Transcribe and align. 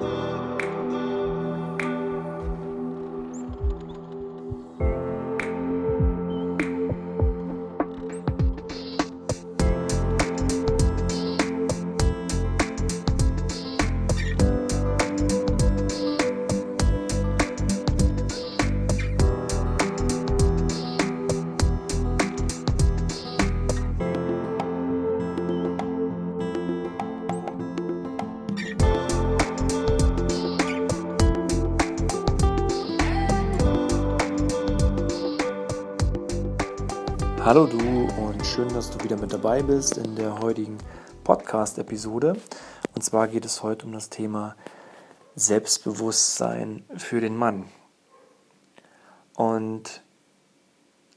Oh. 0.00 0.47
Hallo 37.44 37.66
du 37.66 37.78
und 37.78 38.44
schön, 38.44 38.68
dass 38.70 38.90
du 38.90 39.02
wieder 39.04 39.16
mit 39.16 39.32
dabei 39.32 39.62
bist 39.62 39.96
in 39.96 40.16
der 40.16 40.40
heutigen 40.40 40.76
Podcast-Episode. 41.22 42.36
Und 42.94 43.02
zwar 43.02 43.28
geht 43.28 43.44
es 43.44 43.62
heute 43.62 43.86
um 43.86 43.92
das 43.92 44.10
Thema 44.10 44.56
Selbstbewusstsein 45.36 46.84
für 46.96 47.20
den 47.20 47.36
Mann. 47.36 47.66
Und 49.36 50.02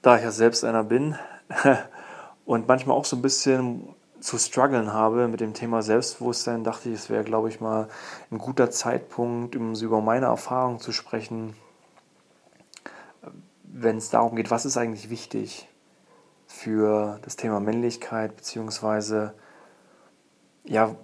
da 0.03 0.17
ich 0.17 0.23
ja 0.23 0.31
selbst 0.31 0.63
einer 0.63 0.83
bin 0.83 1.17
und 2.45 2.67
manchmal 2.67 2.95
auch 2.95 3.05
so 3.05 3.15
ein 3.15 3.23
bisschen 3.23 3.89
zu 4.19 4.37
strugglen 4.37 4.93
habe 4.93 5.27
mit 5.27 5.41
dem 5.41 5.55
Thema 5.55 5.81
Selbstbewusstsein, 5.81 6.63
dachte 6.63 6.89
ich, 6.89 6.95
es 6.95 7.09
wäre, 7.09 7.23
glaube 7.23 7.49
ich, 7.49 7.59
mal 7.59 7.89
ein 8.29 8.37
guter 8.37 8.69
Zeitpunkt, 8.69 9.55
um 9.55 9.73
über 9.73 10.01
meine 10.01 10.27
Erfahrungen 10.27 10.79
zu 10.79 10.91
sprechen, 10.91 11.55
wenn 13.63 13.97
es 13.97 14.11
darum 14.11 14.35
geht, 14.35 14.51
was 14.51 14.65
ist 14.65 14.77
eigentlich 14.77 15.09
wichtig 15.09 15.67
für 16.51 17.19
das 17.23 17.35
Thema 17.35 17.59
Männlichkeit, 17.59 18.35
beziehungsweise, 18.35 19.33
ja, 20.63 20.95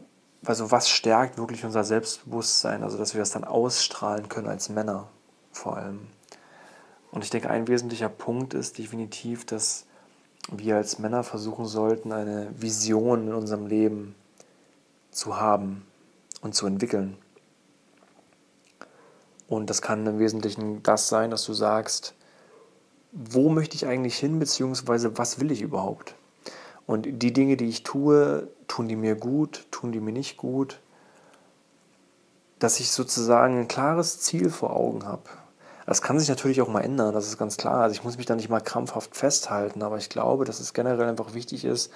also 0.45 0.71
was 0.71 0.89
stärkt 0.89 1.37
wirklich 1.37 1.65
unser 1.65 1.83
Selbstbewusstsein, 1.83 2.83
also 2.83 2.97
dass 2.97 3.13
wir 3.13 3.19
das 3.19 3.31
dann 3.31 3.43
ausstrahlen 3.43 4.29
können 4.29 4.47
als 4.47 4.69
Männer 4.69 5.07
vor 5.51 5.77
allem. 5.77 6.07
Und 7.11 7.23
ich 7.23 7.29
denke, 7.29 7.49
ein 7.49 7.67
wesentlicher 7.67 8.09
Punkt 8.09 8.53
ist 8.53 8.77
definitiv, 8.77 9.45
dass 9.45 9.85
wir 10.51 10.75
als 10.75 10.99
Männer 10.99 11.23
versuchen 11.23 11.65
sollten, 11.65 12.11
eine 12.11 12.49
Vision 12.55 13.27
in 13.27 13.33
unserem 13.33 13.65
Leben 13.65 14.15
zu 15.11 15.37
haben 15.37 15.85
und 16.41 16.53
zu 16.53 16.67
entwickeln. 16.67 17.17
Und 19.47 19.69
das 19.69 19.81
kann 19.81 20.05
im 20.05 20.19
Wesentlichen 20.19 20.83
das 20.83 21.07
sein, 21.07 21.31
dass 21.31 21.43
du 21.45 21.53
sagst, 21.53 22.13
wo 23.17 23.49
möchte 23.49 23.75
ich 23.75 23.87
eigentlich 23.87 24.17
hin, 24.17 24.37
beziehungsweise 24.37 25.17
was 25.17 25.39
will 25.39 25.51
ich 25.51 25.61
überhaupt? 25.61 26.13
Und 26.85 27.07
die 27.21 27.33
Dinge, 27.33 27.57
die 27.57 27.67
ich 27.67 27.83
tue, 27.83 28.47
tun 28.67 28.87
die 28.87 28.95
mir 28.95 29.15
gut, 29.15 29.65
tun 29.71 29.91
die 29.91 29.99
mir 29.99 30.11
nicht 30.11 30.37
gut? 30.37 30.79
Dass 32.59 32.79
ich 32.79 32.91
sozusagen 32.91 33.59
ein 33.59 33.67
klares 33.67 34.19
Ziel 34.19 34.49
vor 34.49 34.75
Augen 34.75 35.05
habe. 35.05 35.23
Das 35.87 36.01
kann 36.01 36.19
sich 36.19 36.29
natürlich 36.29 36.61
auch 36.61 36.67
mal 36.67 36.81
ändern, 36.81 37.13
das 37.13 37.27
ist 37.27 37.37
ganz 37.37 37.57
klar. 37.57 37.81
Also 37.81 37.93
ich 37.93 38.03
muss 38.03 38.17
mich 38.17 38.25
da 38.25 38.35
nicht 38.35 38.49
mal 38.49 38.59
krampfhaft 38.59 39.15
festhalten, 39.15 39.81
aber 39.81 39.97
ich 39.97 40.09
glaube, 40.09 40.45
dass 40.45 40.59
es 40.59 40.73
generell 40.73 41.07
einfach 41.07 41.33
wichtig 41.33 41.65
ist, 41.65 41.91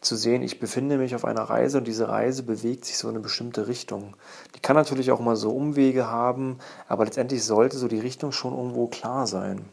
zu 0.00 0.14
sehen, 0.14 0.42
ich 0.42 0.60
befinde 0.60 0.98
mich 0.98 1.14
auf 1.14 1.24
einer 1.24 1.42
Reise 1.42 1.78
und 1.78 1.86
diese 1.86 2.08
Reise 2.08 2.42
bewegt 2.42 2.84
sich 2.84 2.96
so 2.96 3.08
in 3.08 3.14
eine 3.16 3.22
bestimmte 3.22 3.66
Richtung. 3.66 4.14
Die 4.54 4.60
kann 4.60 4.76
natürlich 4.76 5.10
auch 5.10 5.20
mal 5.20 5.36
so 5.36 5.50
Umwege 5.50 6.06
haben, 6.06 6.58
aber 6.88 7.04
letztendlich 7.04 7.44
sollte 7.44 7.76
so 7.76 7.88
die 7.88 7.98
Richtung 7.98 8.32
schon 8.32 8.56
irgendwo 8.56 8.86
klar 8.86 9.26
sein. 9.26 9.64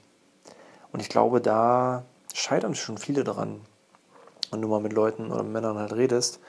Und 0.91 1.01
ich 1.01 1.09
glaube, 1.09 1.41
da 1.41 2.05
scheitern 2.33 2.75
schon 2.75 2.97
viele 2.97 3.23
dran. 3.23 3.61
Wenn 4.51 4.61
du 4.61 4.67
mal 4.67 4.79
mit 4.79 4.93
Leuten 4.93 5.31
oder 5.31 5.43
Männern 5.43 5.77
halt 5.77 5.93
redest, 5.93 6.39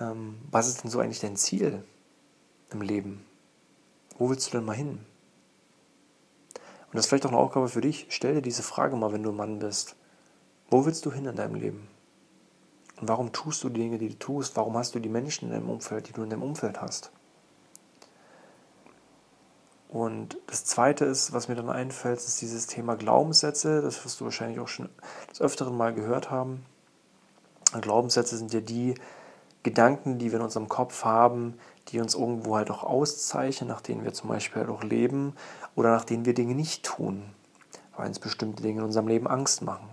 ähm, 0.00 0.38
was 0.50 0.68
ist 0.68 0.84
denn 0.84 0.90
so 0.90 1.00
eigentlich 1.00 1.20
dein 1.20 1.36
Ziel 1.36 1.82
im 2.70 2.80
Leben? 2.80 3.24
Wo 4.16 4.30
willst 4.30 4.46
du 4.48 4.56
denn 4.56 4.64
mal 4.64 4.76
hin? 4.76 5.04
Und 6.86 6.94
das 6.94 7.04
ist 7.04 7.08
vielleicht 7.08 7.26
auch 7.26 7.30
eine 7.30 7.38
Aufgabe 7.38 7.68
für 7.68 7.80
dich. 7.80 8.06
Stell 8.08 8.34
dir 8.34 8.42
diese 8.42 8.62
Frage 8.62 8.96
mal, 8.96 9.12
wenn 9.12 9.22
du 9.22 9.30
ein 9.30 9.36
Mann 9.36 9.58
bist. 9.58 9.96
Wo 10.70 10.86
willst 10.86 11.04
du 11.04 11.12
hin 11.12 11.26
in 11.26 11.36
deinem 11.36 11.54
Leben? 11.54 11.88
Und 13.00 13.08
warum 13.08 13.32
tust 13.32 13.62
du 13.62 13.68
die 13.68 13.80
Dinge, 13.80 13.98
die 13.98 14.08
du 14.08 14.18
tust? 14.18 14.56
Warum 14.56 14.76
hast 14.76 14.94
du 14.94 14.98
die 14.98 15.08
Menschen 15.08 15.46
in 15.46 15.52
deinem 15.52 15.70
Umfeld, 15.70 16.08
die 16.08 16.12
du 16.12 16.22
in 16.22 16.30
deinem 16.30 16.42
Umfeld 16.42 16.80
hast? 16.80 17.12
Und 19.88 20.36
das 20.46 20.64
Zweite 20.66 21.06
ist, 21.06 21.32
was 21.32 21.48
mir 21.48 21.54
dann 21.54 21.70
einfällt, 21.70 22.18
ist 22.18 22.40
dieses 22.42 22.66
Thema 22.66 22.96
Glaubenssätze. 22.96 23.80
Das 23.80 24.04
wirst 24.04 24.20
du 24.20 24.24
wahrscheinlich 24.24 24.60
auch 24.60 24.68
schon 24.68 24.90
des 25.30 25.40
Öfteren 25.40 25.76
mal 25.76 25.94
gehört 25.94 26.30
haben. 26.30 26.64
Glaubenssätze 27.80 28.36
sind 28.36 28.52
ja 28.52 28.60
die 28.60 28.94
Gedanken, 29.62 30.18
die 30.18 30.30
wir 30.30 30.38
in 30.38 30.44
unserem 30.44 30.68
Kopf 30.68 31.04
haben, 31.04 31.54
die 31.88 32.00
uns 32.00 32.14
irgendwo 32.14 32.56
halt 32.56 32.70
auch 32.70 32.84
auszeichnen, 32.84 33.68
nach 33.68 33.80
denen 33.80 34.04
wir 34.04 34.12
zum 34.12 34.28
Beispiel 34.28 34.62
halt 34.62 34.70
auch 34.70 34.82
leben 34.82 35.34
oder 35.74 35.90
nach 35.90 36.04
denen 36.04 36.24
wir 36.24 36.34
Dinge 36.34 36.54
nicht 36.54 36.84
tun, 36.84 37.22
weil 37.96 38.08
uns 38.08 38.18
bestimmte 38.18 38.62
Dinge 38.62 38.80
in 38.80 38.86
unserem 38.86 39.08
Leben 39.08 39.26
Angst 39.26 39.62
machen. 39.62 39.88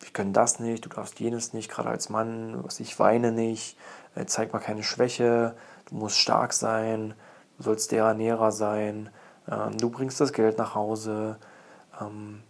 Wir 0.00 0.10
können 0.12 0.32
das 0.32 0.60
nicht, 0.60 0.84
du 0.84 0.88
darfst 0.88 1.18
jenes 1.18 1.52
nicht, 1.52 1.70
gerade 1.70 1.88
als 1.88 2.08
Mann, 2.08 2.62
was 2.62 2.80
ich 2.80 2.98
weine 2.98 3.32
nicht, 3.32 3.76
äh, 4.14 4.26
zeig 4.26 4.52
mal 4.52 4.58
keine 4.58 4.82
Schwäche, 4.82 5.56
du 5.86 5.96
musst 5.96 6.18
stark 6.18 6.52
sein, 6.52 7.14
du 7.58 7.64
sollst 7.64 7.92
der 7.92 8.04
Ernährer 8.04 8.52
sein, 8.52 9.10
ähm, 9.50 9.76
du 9.78 9.90
bringst 9.90 10.20
das 10.20 10.32
Geld 10.32 10.58
nach 10.58 10.74
Hause, 10.74 11.36
ähm, 12.00 12.42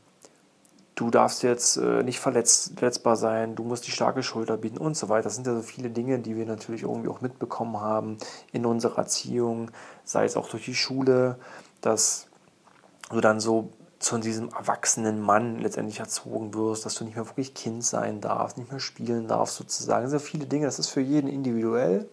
du 0.94 1.10
darfst 1.10 1.42
jetzt 1.42 1.76
äh, 1.76 2.02
nicht 2.02 2.20
verletzbar 2.20 3.16
sein, 3.16 3.56
du 3.56 3.64
musst 3.64 3.86
die 3.86 3.90
starke 3.90 4.22
Schulter 4.22 4.56
bieten 4.56 4.78
und 4.78 4.96
so 4.96 5.08
weiter. 5.08 5.24
Das 5.24 5.34
sind 5.34 5.46
ja 5.46 5.54
so 5.54 5.62
viele 5.62 5.90
Dinge, 5.90 6.18
die 6.18 6.36
wir 6.36 6.46
natürlich 6.46 6.82
irgendwie 6.82 7.08
auch 7.08 7.20
mitbekommen 7.20 7.80
haben 7.80 8.18
in 8.52 8.64
unserer 8.64 8.98
Erziehung, 8.98 9.70
sei 10.04 10.24
es 10.24 10.36
auch 10.36 10.48
durch 10.48 10.64
die 10.64 10.74
Schule, 10.74 11.38
dass 11.80 12.26
du 13.10 13.20
dann 13.20 13.40
so 13.40 13.70
zu 13.98 14.18
diesem 14.18 14.50
erwachsenen 14.50 15.20
Mann 15.20 15.58
letztendlich 15.58 15.98
erzogen 15.98 16.52
wirst, 16.54 16.84
dass 16.84 16.94
du 16.94 17.04
nicht 17.04 17.16
mehr 17.16 17.26
wirklich 17.26 17.54
Kind 17.54 17.84
sein 17.84 18.20
darfst, 18.20 18.58
nicht 18.58 18.70
mehr 18.70 18.80
spielen 18.80 19.28
darfst 19.28 19.56
sozusagen. 19.56 20.02
Das 20.02 20.10
sind 20.10 20.20
ja 20.20 20.26
viele 20.26 20.46
Dinge, 20.46 20.66
das 20.66 20.78
ist 20.78 20.90
für 20.90 21.00
jeden 21.00 21.28
individuell. 21.28 22.08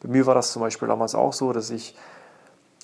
Bei 0.00 0.08
mir 0.08 0.26
war 0.26 0.34
das 0.34 0.52
zum 0.52 0.62
Beispiel 0.62 0.88
damals 0.88 1.14
auch 1.14 1.32
so, 1.32 1.52
dass 1.52 1.70
ich 1.70 1.94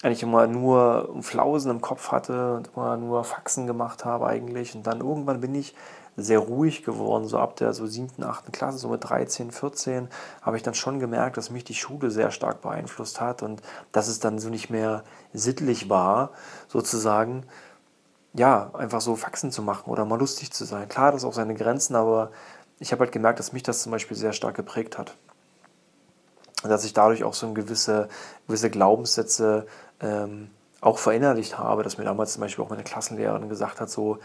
eigentlich 0.03 0.23
immer 0.23 0.47
nur 0.47 1.15
Flausen 1.21 1.71
im 1.71 1.81
Kopf 1.81 2.11
hatte 2.11 2.57
und 2.57 2.71
immer 2.75 2.97
nur 2.97 3.25
Faxen 3.25 3.67
gemacht 3.67 4.05
habe 4.05 4.27
eigentlich. 4.27 4.75
Und 4.75 4.87
dann 4.87 5.01
irgendwann 5.01 5.41
bin 5.41 5.55
ich 5.55 5.75
sehr 6.17 6.41
ruhig 6.41 6.85
geworden, 6.85 7.27
so 7.27 7.39
ab 7.39 7.57
der 7.57 7.73
so 7.73 7.87
siebten, 7.87 8.23
achten 8.25 8.53
Klasse, 8.53 8.79
so 8.79 8.89
mit 8.89 9.09
13, 9.09 9.51
14, 9.51 10.09
habe 10.43 10.57
ich 10.57 10.63
dann 10.63 10.75
schon 10.75 10.99
gemerkt, 10.99 11.37
dass 11.37 11.51
mich 11.51 11.65
die 11.65 11.75
Schule 11.75 12.11
sehr 12.11 12.31
stark 12.31 12.61
beeinflusst 12.61 13.21
hat 13.21 13.43
und 13.43 13.63
dass 13.93 14.09
es 14.09 14.21
dann 14.21 14.39
so 14.39 14.51
nicht 14.51 14.69
mehr 14.69 15.05
sittlich 15.33 15.89
war, 15.89 16.31
sozusagen, 16.69 17.45
ja, 18.35 18.71
einfach 18.75 19.01
so 19.01 19.17
Faxen 19.17 19.53
zu 19.53 19.63
machen 19.63 19.91
oder 19.91 20.05
mal 20.05 20.19
lustig 20.19 20.53
zu 20.53 20.65
sein. 20.65 20.89
Klar, 20.89 21.13
das 21.13 21.23
hat 21.23 21.31
auch 21.31 21.35
seine 21.35 21.55
Grenzen, 21.55 21.97
aber 21.97 22.31
ich 22.79 22.93
habe 22.93 23.05
halt 23.05 23.13
gemerkt, 23.13 23.39
dass 23.39 23.53
mich 23.53 23.63
das 23.63 23.83
zum 23.83 23.93
Beispiel 23.93 24.17
sehr 24.17 24.33
stark 24.33 24.57
geprägt 24.57 24.99
hat 24.99 25.15
dass 26.63 26.85
ich 26.85 26.93
dadurch 26.93 27.25
auch 27.25 27.35
so 27.35 27.53
gewisse, 27.53 28.09
gewisse 28.47 28.71
Glaubenssätze 28.71 29.67
ähm, 30.01 30.51
auch 30.81 30.99
verinnerlicht 30.99 31.59
habe, 31.59 31.83
dass 31.83 31.99
mir 31.99 32.05
damals 32.05 32.35
zum 32.35 32.41
Beispiel 32.41 32.65
auch 32.65 32.71
meine 32.71 32.85
Klassenlehrerin 32.85 33.49
gesagt 33.49 33.81
hat, 33.81 33.91
so, 33.91 34.19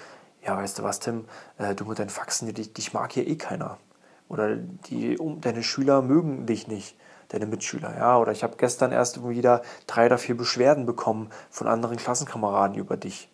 ja, 0.44 0.58
weißt 0.58 0.80
du 0.80 0.84
was, 0.84 1.00
Tim, 1.00 1.26
äh, 1.58 1.76
du 1.76 1.86
mit 1.86 2.00
deinen 2.00 2.10
Faxen, 2.10 2.54
dich, 2.54 2.74
dich 2.74 2.94
mag 2.94 3.12
hier 3.12 3.28
eh 3.28 3.36
keiner. 3.36 3.78
Oder 4.30 4.56
die, 4.56 5.18
um, 5.18 5.40
deine 5.42 5.64
Schüler 5.64 6.02
mögen 6.02 6.46
dich 6.46 6.68
nicht, 6.68 6.96
deine 7.30 7.46
Mitschüler. 7.46 7.96
Ja, 7.96 8.18
oder 8.18 8.32
ich 8.32 8.44
habe 8.44 8.58
gestern 8.58 8.92
erst 8.92 9.28
wieder 9.28 9.62
drei 9.86 10.08
oder 10.08 10.18
vier 10.18 10.36
Beschwerden 10.36 10.86
bekommen 10.86 11.30
von 11.50 11.68
anderen 11.68 11.98
Klassenkameraden 11.98 12.76
über 12.76 12.98
dich. 12.98 13.30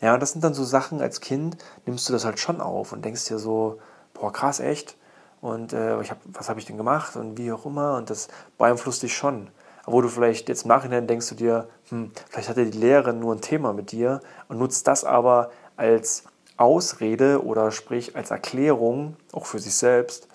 Ja, 0.00 0.14
und 0.14 0.20
das 0.20 0.32
sind 0.32 0.44
dann 0.44 0.54
so 0.54 0.64
Sachen, 0.64 1.00
als 1.00 1.20
Kind 1.20 1.56
nimmst 1.86 2.08
du 2.08 2.12
das 2.12 2.24
halt 2.24 2.38
schon 2.38 2.60
auf 2.60 2.92
und 2.92 3.04
denkst 3.04 3.26
dir 3.26 3.38
so, 3.38 3.80
boah, 4.12 4.32
krass, 4.32 4.60
echt? 4.60 4.96
Und 5.44 5.74
äh, 5.74 6.00
ich 6.00 6.10
hab, 6.10 6.16
was 6.24 6.48
habe 6.48 6.58
ich 6.58 6.64
denn 6.64 6.78
gemacht 6.78 7.16
und 7.16 7.36
wie 7.36 7.52
auch 7.52 7.66
immer 7.66 7.98
und 7.98 8.08
das 8.08 8.28
beeinflusst 8.56 9.02
dich 9.02 9.14
schon. 9.14 9.48
Wo 9.84 10.00
du 10.00 10.08
vielleicht 10.08 10.48
jetzt 10.48 10.62
im 10.62 10.68
Nachhinein 10.68 11.06
denkst 11.06 11.28
du 11.28 11.34
dir, 11.34 11.68
hm, 11.90 12.12
vielleicht 12.30 12.48
hatte 12.48 12.64
die 12.64 12.78
Lehrerin 12.78 13.20
nur 13.20 13.34
ein 13.34 13.42
Thema 13.42 13.74
mit 13.74 13.92
dir 13.92 14.22
und 14.48 14.56
nutzt 14.56 14.86
das 14.86 15.04
aber 15.04 15.50
als 15.76 16.24
Ausrede 16.56 17.44
oder 17.44 17.72
sprich 17.72 18.16
als 18.16 18.30
Erklärung, 18.30 19.16
auch 19.32 19.44
für 19.44 19.58
sich 19.58 19.74
selbst, 19.74 20.28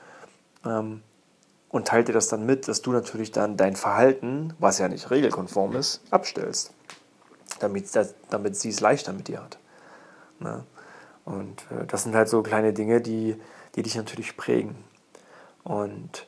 ähm, 0.64 1.02
und 1.70 1.88
teilt 1.88 2.08
dir 2.08 2.14
das 2.14 2.28
dann 2.28 2.46
mit, 2.46 2.68
dass 2.68 2.84
du 2.84 2.92
natürlich 2.92 3.32
dann 3.32 3.58
dein 3.58 3.76
Verhalten, 3.76 4.54
was 4.60 4.78
ja 4.78 4.90
nicht 4.90 5.10
regelkonform 5.10 5.76
ist, 5.76 6.02
abstellst, 6.12 6.72
damit, 7.58 7.90
damit 8.30 8.56
sie 8.58 8.70
es 8.70 8.80
leichter 8.80 9.14
mit 9.14 9.28
dir 9.28 9.42
hat. 9.42 9.58
Ne? 10.38 10.64
Und 11.26 11.66
äh, 11.72 11.88
das 11.88 12.04
sind 12.04 12.14
halt 12.14 12.30
so 12.30 12.44
kleine 12.44 12.74
Dinge, 12.74 13.02
die, 13.02 13.42
die 13.74 13.82
dich 13.82 13.96
natürlich 13.96 14.38
prägen. 14.38 14.76
Und 15.64 16.28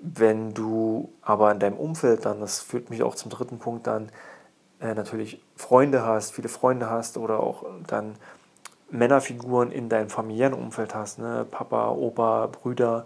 Wenn 0.00 0.54
du 0.54 1.12
aber 1.20 1.52
in 1.52 1.58
deinem 1.58 1.76
Umfeld 1.76 2.24
dann, 2.24 2.40
das 2.40 2.60
führt 2.60 2.88
mich 2.88 3.02
auch 3.02 3.14
zum 3.14 3.30
dritten 3.30 3.58
Punkt 3.58 3.86
dann, 3.86 4.10
äh, 4.80 4.94
natürlich 4.94 5.42
Freunde 5.56 6.04
hast, 6.06 6.32
viele 6.32 6.48
Freunde 6.48 6.88
hast 6.88 7.18
oder 7.18 7.40
auch 7.40 7.64
dann 7.86 8.16
Männerfiguren 8.90 9.70
in 9.70 9.88
deinem 9.90 10.08
familiären 10.10 10.54
Umfeld 10.54 10.94
hast, 10.94 11.18
ne? 11.18 11.46
Papa, 11.50 11.90
Opa, 11.90 12.46
Brüder, 12.46 13.04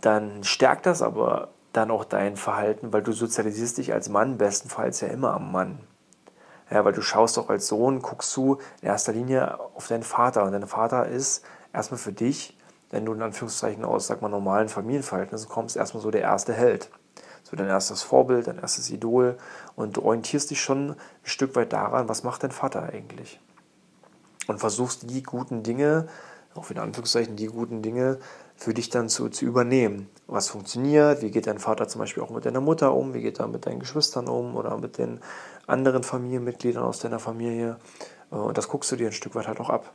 dann 0.00 0.42
stärkt 0.44 0.86
das 0.86 1.00
aber 1.02 1.48
dann 1.72 1.90
auch 1.90 2.04
dein 2.04 2.36
Verhalten, 2.36 2.92
weil 2.92 3.02
du 3.02 3.12
sozialisierst 3.12 3.78
dich 3.78 3.92
als 3.92 4.08
Mann 4.08 4.36
bestenfalls 4.38 5.00
ja 5.00 5.08
immer 5.08 5.32
am 5.34 5.52
Mann. 5.52 5.78
Ja, 6.70 6.84
weil 6.84 6.92
du 6.92 7.02
schaust 7.02 7.36
doch 7.36 7.50
als 7.50 7.68
Sohn, 7.68 8.02
guckst 8.02 8.36
du 8.36 8.58
in 8.82 8.88
erster 8.88 9.12
Linie 9.12 9.60
auf 9.76 9.88
deinen 9.88 10.02
Vater 10.02 10.44
und 10.44 10.52
dein 10.52 10.66
Vater 10.66 11.06
ist 11.06 11.44
erstmal 11.72 11.98
für 11.98 12.12
dich, 12.12 12.56
wenn 12.94 13.04
du 13.04 13.12
in 13.12 13.22
Anführungszeichen 13.22 13.84
aus, 13.84 14.06
sag 14.06 14.22
mal, 14.22 14.28
normalen 14.28 14.68
Familienverhältnissen 14.68 15.48
kommst, 15.48 15.76
erstmal 15.76 16.00
so 16.00 16.12
der 16.12 16.20
erste 16.20 16.52
Held. 16.52 16.90
So 17.42 17.56
dein 17.56 17.66
erstes 17.66 18.04
Vorbild, 18.04 18.46
dein 18.46 18.60
erstes 18.60 18.88
Idol 18.88 19.36
und 19.74 19.96
du 19.96 20.02
orientierst 20.02 20.50
dich 20.50 20.60
schon 20.60 20.90
ein 20.90 20.96
Stück 21.24 21.56
weit 21.56 21.72
daran, 21.72 22.08
was 22.08 22.22
macht 22.22 22.44
dein 22.44 22.52
Vater 22.52 22.84
eigentlich? 22.84 23.40
Und 24.46 24.60
versuchst 24.60 25.10
die 25.10 25.24
guten 25.24 25.64
Dinge, 25.64 26.06
auch 26.54 26.70
in 26.70 26.78
Anführungszeichen 26.78 27.34
die 27.34 27.48
guten 27.48 27.82
Dinge, 27.82 28.18
für 28.54 28.72
dich 28.72 28.90
dann 28.90 29.08
zu, 29.08 29.28
zu 29.28 29.44
übernehmen. 29.44 30.08
Was 30.28 30.48
funktioniert, 30.48 31.20
wie 31.20 31.32
geht 31.32 31.48
dein 31.48 31.58
Vater 31.58 31.88
zum 31.88 31.98
Beispiel 31.98 32.22
auch 32.22 32.30
mit 32.30 32.46
deiner 32.46 32.60
Mutter 32.60 32.94
um, 32.94 33.12
wie 33.12 33.22
geht 33.22 33.40
er 33.40 33.48
mit 33.48 33.66
deinen 33.66 33.80
Geschwistern 33.80 34.28
um 34.28 34.54
oder 34.54 34.78
mit 34.78 34.98
den 34.98 35.20
anderen 35.66 36.04
Familienmitgliedern 36.04 36.84
aus 36.84 37.00
deiner 37.00 37.18
Familie. 37.18 37.76
Äh, 38.30 38.36
und 38.36 38.56
das 38.56 38.68
guckst 38.68 38.92
du 38.92 38.96
dir 38.96 39.08
ein 39.08 39.12
Stück 39.12 39.34
weit 39.34 39.48
halt 39.48 39.58
auch 39.58 39.70
ab. 39.70 39.92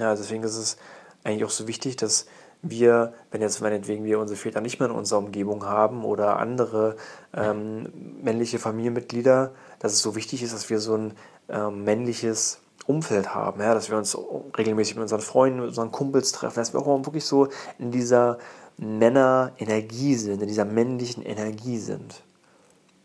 Ja, 0.00 0.14
deswegen 0.14 0.42
ist 0.42 0.56
es 0.56 0.76
eigentlich 1.24 1.44
auch 1.44 1.50
so 1.50 1.68
wichtig, 1.68 1.96
dass 1.96 2.26
wir, 2.62 3.14
wenn 3.30 3.40
jetzt 3.40 3.60
meinetwegen 3.60 4.04
wir 4.04 4.18
unsere 4.18 4.38
Väter 4.38 4.60
nicht 4.60 4.80
mehr 4.80 4.88
in 4.88 4.94
unserer 4.94 5.18
Umgebung 5.18 5.64
haben 5.64 6.04
oder 6.04 6.38
andere 6.38 6.96
ähm, 7.34 7.88
männliche 8.22 8.58
Familienmitglieder, 8.58 9.52
dass 9.78 9.92
es 9.92 10.02
so 10.02 10.14
wichtig 10.14 10.42
ist, 10.42 10.52
dass 10.52 10.68
wir 10.68 10.78
so 10.78 10.96
ein 10.96 11.12
ähm, 11.48 11.84
männliches 11.84 12.58
Umfeld 12.86 13.34
haben, 13.34 13.60
ja, 13.60 13.72
dass 13.72 13.90
wir 13.90 13.96
uns 13.96 14.16
regelmäßig 14.58 14.96
mit 14.96 15.02
unseren 15.02 15.20
Freunden, 15.20 15.60
mit 15.60 15.68
unseren 15.68 15.92
Kumpels 15.92 16.32
treffen, 16.32 16.56
dass 16.56 16.74
wir 16.74 16.80
auch 16.80 17.06
wirklich 17.06 17.24
so 17.24 17.48
in 17.78 17.90
dieser 17.90 18.38
Männer-Energie 18.78 20.16
sind, 20.16 20.42
in 20.42 20.48
dieser 20.48 20.64
männlichen 20.64 21.22
Energie 21.22 21.78
sind. 21.78 22.22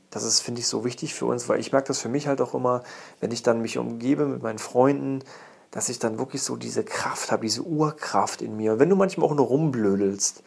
Das 0.09 0.23
ist, 0.23 0.39
finde 0.39 0.61
ich, 0.61 0.67
so 0.67 0.85
wichtig 0.85 1.13
für 1.13 1.25
uns, 1.25 1.49
weil 1.49 1.59
ich 1.59 1.73
merke 1.73 1.89
das 1.89 1.99
für 1.99 2.07
mich 2.07 2.27
halt 2.27 2.39
auch 2.39 2.55
immer, 2.55 2.83
wenn 3.19 3.31
ich 3.31 3.43
dann 3.43 3.61
mich 3.61 3.77
umgebe 3.77 4.25
mit 4.25 4.41
meinen 4.41 4.59
Freunden, 4.59 5.19
dass 5.75 5.89
ich 5.89 5.99
dann 5.99 6.17
wirklich 6.17 6.41
so 6.41 6.55
diese 6.55 6.85
Kraft 6.85 7.33
habe, 7.33 7.41
diese 7.43 7.61
Urkraft 7.61 8.41
in 8.41 8.55
mir. 8.55 8.79
Wenn 8.79 8.89
du 8.89 8.95
manchmal 8.95 9.27
auch 9.27 9.35
nur 9.35 9.47
rumblödelst, 9.47 10.41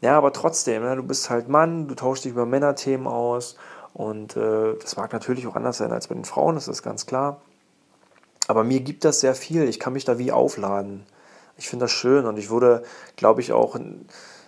ja, 0.00 0.18
aber 0.18 0.32
trotzdem, 0.32 0.82
ja, 0.82 0.96
du 0.96 1.04
bist 1.04 1.30
halt 1.30 1.48
Mann, 1.48 1.86
du 1.86 1.94
tauschst 1.94 2.24
dich 2.24 2.32
über 2.32 2.44
Männerthemen 2.44 3.06
aus 3.06 3.54
und 3.94 4.36
äh, 4.36 4.74
das 4.74 4.96
mag 4.96 5.12
natürlich 5.12 5.46
auch 5.46 5.54
anders 5.54 5.78
sein 5.78 5.92
als 5.92 6.08
bei 6.08 6.16
den 6.16 6.24
Frauen, 6.24 6.56
das 6.56 6.66
ist 6.66 6.82
ganz 6.82 7.06
klar. 7.06 7.40
Aber 8.48 8.64
mir 8.64 8.80
gibt 8.80 9.04
das 9.04 9.20
sehr 9.20 9.36
viel. 9.36 9.68
Ich 9.68 9.78
kann 9.78 9.92
mich 9.92 10.04
da 10.04 10.18
wie 10.18 10.32
aufladen. 10.32 11.06
Ich 11.56 11.68
finde 11.68 11.84
das 11.84 11.92
schön 11.92 12.26
und 12.26 12.36
ich 12.36 12.50
würde, 12.50 12.82
glaube 13.14 13.42
ich, 13.42 13.52
auch, 13.52 13.78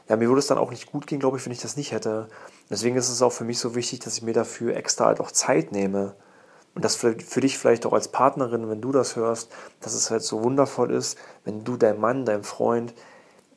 ja, 0.08 0.16
mir 0.16 0.26
würde 0.28 0.40
es 0.40 0.48
dann 0.48 0.58
auch 0.58 0.72
nicht 0.72 0.90
gut 0.90 1.06
gehen, 1.06 1.20
glaube 1.20 1.38
ich, 1.38 1.46
wenn 1.46 1.52
ich 1.52 1.62
das 1.62 1.76
nicht 1.76 1.92
hätte. 1.92 2.26
Deswegen 2.68 2.96
ist 2.96 3.10
es 3.10 3.22
auch 3.22 3.32
für 3.32 3.44
mich 3.44 3.60
so 3.60 3.76
wichtig, 3.76 4.00
dass 4.00 4.16
ich 4.16 4.22
mir 4.22 4.34
dafür 4.34 4.74
extra 4.74 5.04
halt 5.06 5.20
auch 5.20 5.30
Zeit 5.30 5.70
nehme. 5.70 6.16
Und 6.76 6.84
das 6.84 6.94
für, 6.94 7.18
für 7.18 7.40
dich 7.40 7.56
vielleicht 7.56 7.86
auch 7.86 7.94
als 7.94 8.08
Partnerin, 8.08 8.68
wenn 8.68 8.82
du 8.82 8.92
das 8.92 9.16
hörst, 9.16 9.50
dass 9.80 9.94
es 9.94 10.10
halt 10.10 10.22
so 10.22 10.44
wundervoll 10.44 10.90
ist, 10.90 11.16
wenn 11.44 11.64
du 11.64 11.78
deinem 11.78 12.00
Mann, 12.00 12.26
deinem 12.26 12.44
Freund 12.44 12.92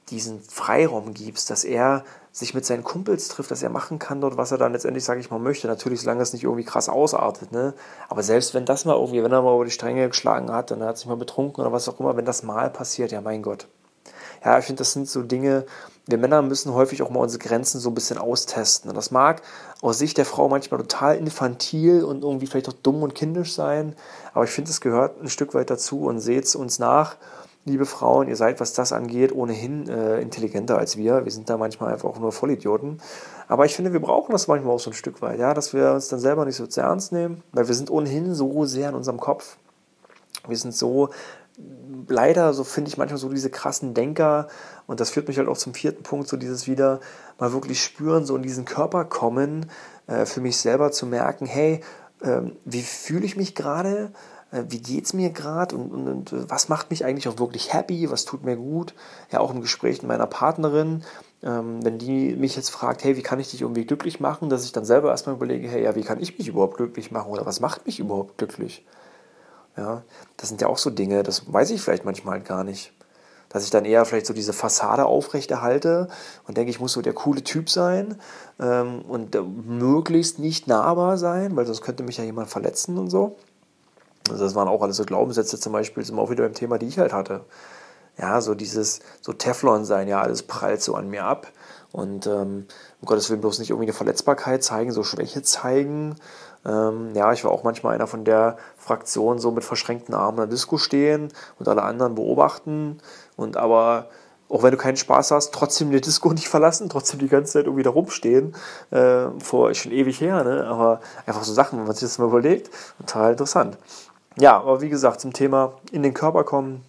diesen 0.10 0.42
Freiraum 0.42 1.14
gibst, 1.14 1.50
dass 1.50 1.66
er 1.66 2.06
sich 2.32 2.54
mit 2.54 2.66
seinen 2.66 2.86
Kumpels 2.86 3.28
trifft, 3.28 3.52
dass 3.52 3.62
er 3.62 3.70
machen 3.70 4.00
kann 4.00 4.22
dort, 4.22 4.38
was 4.38 4.54
er 4.54 4.58
dann 4.58 4.72
letztendlich, 4.72 5.04
sage 5.04 5.20
ich 5.20 5.30
mal, 5.30 5.38
möchte. 5.38 5.68
Natürlich, 5.68 6.00
solange 6.00 6.22
es 6.22 6.32
nicht 6.32 6.46
irgendwie 6.46 6.64
krass 6.64 6.88
ausartet. 6.88 7.52
Ne? 7.52 7.74
Aber 8.08 8.24
selbst 8.24 8.54
wenn 8.54 8.64
das 8.64 8.86
mal 8.86 8.96
irgendwie, 8.96 9.22
wenn 9.22 9.34
er 9.34 9.42
mal 9.42 9.54
über 9.54 9.66
die 9.66 9.72
Stränge 9.72 10.08
geschlagen 10.08 10.50
hat 10.50 10.72
und 10.72 10.80
er 10.80 10.88
hat 10.88 10.98
sich 10.98 11.08
mal 11.08 11.18
betrunken 11.18 11.62
oder 11.62 11.74
was 11.74 11.90
auch 11.90 12.00
immer, 12.00 12.16
wenn 12.16 12.26
das 12.26 12.44
mal 12.44 12.70
passiert, 12.70 13.12
ja 13.12 13.20
mein 13.20 13.42
Gott. 13.42 13.68
Ja, 14.44 14.60
ich 14.60 14.66
finde, 14.66 14.80
das 14.80 14.94
sind 14.94 15.10
so 15.10 15.22
Dinge, 15.22 15.66
wir 16.08 16.18
Männer 16.18 16.42
müssen 16.42 16.74
häufig 16.74 17.02
auch 17.04 17.10
mal 17.10 17.20
unsere 17.20 17.44
Grenzen 17.44 17.80
so 17.80 17.90
ein 17.90 17.94
bisschen 17.94 18.18
austesten. 18.18 18.90
Und 18.90 18.96
das 18.96 19.12
mag 19.12 19.42
aus 19.82 20.00
Sicht 20.00 20.18
der 20.18 20.26
Frau 20.26 20.50
manchmal 20.50 20.80
total 20.80 21.18
infantil 21.18 22.04
und 22.04 22.24
irgendwie 22.24 22.48
vielleicht 22.48 22.70
auch 22.70 22.74
dumm 22.74 23.04
und 23.04 23.16
kindisch 23.16 23.54
sein, 23.54 23.96
aber 24.34 24.44
ich 24.46 24.50
finde, 24.52 24.72
es 24.72 24.82
gehört 24.82 25.22
ein 25.22 25.30
Stück 25.30 25.54
weit 25.54 25.70
dazu 25.70 26.06
und 26.06 26.20
seht 26.20 26.46
es 26.46 26.56
uns 26.56 26.80
nach 26.80 27.18
liebe 27.66 27.86
Frauen, 27.86 28.28
ihr 28.28 28.36
seid, 28.36 28.60
was 28.60 28.74
das 28.74 28.92
angeht, 28.92 29.32
ohnehin 29.32 29.88
äh, 29.88 30.20
intelligenter 30.22 30.78
als 30.78 30.98
wir. 30.98 31.26
Wir 31.26 31.32
sind 31.32 31.50
da 31.50 31.58
manchmal 31.58 31.94
einfach 31.94 32.10
auch 32.10 32.20
nur 32.20 32.32
Vollidioten. 32.32 33.00
Aber 33.48 33.66
ich 33.66 33.76
finde, 33.76 33.94
wir 33.94 34.00
brauchen 34.00 34.32
das 34.32 34.48
manchmal 34.48 34.74
auch 34.74 34.80
so 34.80 34.90
ein 34.90 34.94
Stück 34.94 35.22
weit, 35.22 35.40
ja, 35.40 35.54
dass 35.54 35.74
wir 35.74 35.92
uns 35.92 36.08
dann 36.08 36.20
selber 36.20 36.46
nicht 36.46 36.56
so 36.56 36.68
zu 36.68 36.82
ernst 36.82 37.12
nehmen, 37.12 37.44
weil 37.52 37.68
wir 37.68 37.76
sind 37.76 37.92
ohnehin 37.92 38.34
so 38.34 38.66
sehr 38.66 38.90
in 38.90 38.96
unserem 38.96 39.20
Kopf. 39.20 39.58
Wir 40.48 40.58
sind 40.58 40.74
so, 40.74 41.10
leider, 42.08 42.54
so 42.54 42.64
finde 42.64 42.90
ich 42.90 42.98
manchmal 42.98 43.20
so 43.20 43.30
diese 43.30 43.50
krassen 43.50 43.94
Denker. 43.94 44.48
Und 44.88 45.00
das 45.00 45.12
führt 45.12 45.28
mich 45.28 45.38
halt 45.38 45.48
auch 45.48 45.58
zum 45.58 45.74
vierten 45.74 46.04
Punkt, 46.04 46.28
so 46.28 46.38
dieses 46.38 46.68
wieder 46.68 47.00
mal 47.38 47.54
wirklich 47.54 47.84
spüren, 47.84 48.26
so 48.26 48.36
in 48.36 48.42
diesen 48.42 48.66
Körper 48.66 49.06
kommen, 49.06 49.70
äh, 50.08 50.26
für 50.26 50.42
mich 50.42 50.58
selber 50.58 50.92
zu 50.92 51.06
merken, 51.06 51.46
hey, 51.46 51.82
äh, 52.22 52.42
wie 52.66 52.82
fühle 52.82 53.26
ich 53.26 53.38
mich 53.38 53.56
gerade? 53.56 54.12
Äh, 54.52 54.64
wie 54.70 54.80
geht 54.80 55.06
es 55.06 55.14
mir 55.14 55.30
gerade 55.30 55.76
und, 55.76 55.92
und, 55.92 56.08
und, 56.08 56.34
äh, 56.34 56.50
was 56.50 56.70
macht 56.70 56.90
mich 56.90 57.06
eigentlich 57.06 57.28
auch 57.28 57.40
wirklich 57.40 57.74
happy, 57.74 58.10
was 58.10 58.26
tut 58.26 58.44
mir 58.44 58.56
gut. 58.56 58.94
Ja, 59.32 59.40
auch 59.40 59.54
im 59.54 59.62
Gespräch 59.62 60.02
mit 60.02 60.10
meiner 60.10 60.28
Partnerin, 60.28 61.04
ähm, 61.44 61.84
wenn 61.84 62.00
die 62.00 62.36
mich 62.36 62.56
jetzt 62.56 62.70
fragt, 62.70 63.04
hey, 63.04 63.16
wie 63.16 63.22
kann 63.22 63.40
ich 63.40 63.52
dich 63.52 63.62
irgendwie 63.62 63.86
glücklich 63.86 64.20
machen, 64.20 64.50
dass 64.50 64.66
ich 64.66 64.72
dann 64.72 64.86
selber 64.86 65.12
erstmal 65.12 65.36
überlege, 65.36 65.68
hey, 65.68 65.84
ja, 65.84 65.96
wie 65.96 66.04
kann 66.04 66.22
ich 66.22 66.38
mich 66.38 66.48
überhaupt 66.48 66.78
glücklich 66.78 67.12
machen 67.12 67.32
oder 67.32 67.46
was 67.46 67.60
macht 67.60 67.86
mich 67.86 68.00
überhaupt 68.00 68.38
glücklich? 68.38 68.84
Ja, 69.80 70.04
das 70.36 70.50
sind 70.50 70.60
ja 70.60 70.68
auch 70.68 70.78
so 70.78 70.90
Dinge, 70.90 71.24
das 71.24 71.52
weiß 71.52 71.70
ich 71.72 71.82
vielleicht 71.82 72.04
manchmal 72.04 72.40
halt 72.40 72.46
gar 72.46 72.66
nicht. 72.66 72.92
Dass 73.48 73.64
ich 73.64 73.70
dann 73.70 73.86
eher 73.86 74.04
vielleicht 74.04 74.26
so 74.26 74.34
diese 74.34 74.52
Fassade 74.52 75.06
aufrechterhalte 75.06 76.10
und 76.48 76.58
denke, 76.58 76.70
ich 76.70 76.82
muss 76.82 76.92
so 76.92 77.02
der 77.02 77.14
coole 77.14 77.44
Typ 77.44 77.70
sein 77.70 78.20
ähm, 78.60 79.02
und 79.08 79.34
äh, 79.36 79.42
möglichst 79.42 80.38
nicht 80.38 80.68
nahbar 80.68 81.18
sein, 81.18 81.56
weil 81.56 81.66
sonst 81.66 81.82
könnte 81.82 82.04
mich 82.04 82.18
ja 82.18 82.26
jemand 82.26 82.50
verletzen 82.50 82.98
und 82.98 83.10
so. 83.10 83.38
Also 84.30 84.44
das 84.44 84.54
waren 84.54 84.68
auch 84.68 84.82
alles 84.82 84.98
so 84.98 85.06
Glaubenssätze 85.06 85.60
zum 85.60 85.72
Beispiel, 85.72 86.04
sind 86.04 86.16
wir 86.16 86.22
auch 86.22 86.30
wieder 86.30 86.44
beim 86.44 86.54
Thema, 86.54 86.78
die 86.78 86.88
ich 86.88 87.00
halt 87.00 87.14
hatte. 87.14 87.46
Ja, 88.20 88.42
so 88.42 88.54
dieses, 88.54 89.00
so 89.22 89.32
Teflon 89.32 89.86
sein, 89.86 90.10
ja, 90.10 90.22
alles 90.22 90.44
prallt 90.44 90.82
so 90.82 90.94
an 90.96 91.10
mir 91.10 91.24
ab. 91.24 91.48
Und 91.92 92.28
ähm, 92.28 92.68
um 93.02 93.06
Gottes 93.06 93.30
Willen 93.30 93.42
bloß 93.42 93.60
nicht 93.60 93.70
irgendwie 93.70 93.88
eine 93.88 93.94
Verletzbarkeit 93.94 94.62
zeigen, 94.62 94.92
so 94.92 95.04
Schwäche 95.04 95.42
zeigen. 95.42 96.16
Ähm, 96.66 97.12
ja, 97.16 97.32
ich 97.32 97.44
war 97.44 97.52
auch 97.52 97.64
manchmal 97.64 97.96
einer 97.96 98.08
von 98.08 98.26
der 98.26 98.58
Fraktion, 98.78 99.40
so 99.40 99.52
mit 99.52 99.64
verschränkten 99.64 100.14
Armen 100.14 100.38
in 100.38 100.44
der 100.44 100.48
Disco 100.48 100.78
stehen 100.78 101.30
und 101.58 101.68
alle 101.68 101.84
anderen 101.84 102.16
beobachten. 102.16 103.00
Und 103.36 103.58
aber 103.58 104.10
auch 104.50 104.64
wenn 104.64 104.72
du 104.72 104.78
keinen 104.78 104.98
Spaß 104.98 105.32
hast, 105.32 105.54
trotzdem 105.54 105.92
die 105.92 106.02
Disco 106.02 106.30
nicht 106.34 106.50
verlassen, 106.50 106.90
trotzdem 106.90 107.20
die 107.20 107.28
ganze 107.28 107.54
Zeit 107.54 107.66
irgendwie 107.66 107.84
da 107.84 107.92
rumstehen. 107.92 108.56
Äh, 108.92 109.28
vor 109.40 109.74
schon 109.74 109.92
ewig 109.92 110.20
her, 110.20 110.44
ne? 110.44 110.66
Aber 110.68 111.02
einfach 111.26 111.44
so 111.44 111.54
Sachen, 111.54 111.80
wenn 111.80 111.86
man 111.86 111.96
sich 111.96 112.08
das 112.08 112.18
mal 112.18 112.28
überlegt, 112.28 112.70
total 113.00 113.32
interessant. 113.32 113.78
Ja, 114.38 114.58
aber 114.58 114.82
wie 114.82 114.90
gesagt, 114.90 115.22
zum 115.22 115.34
Thema 115.34 115.74
in 115.92 116.04
den 116.04 116.14
Körper 116.14 116.44
kommen, 116.44 116.84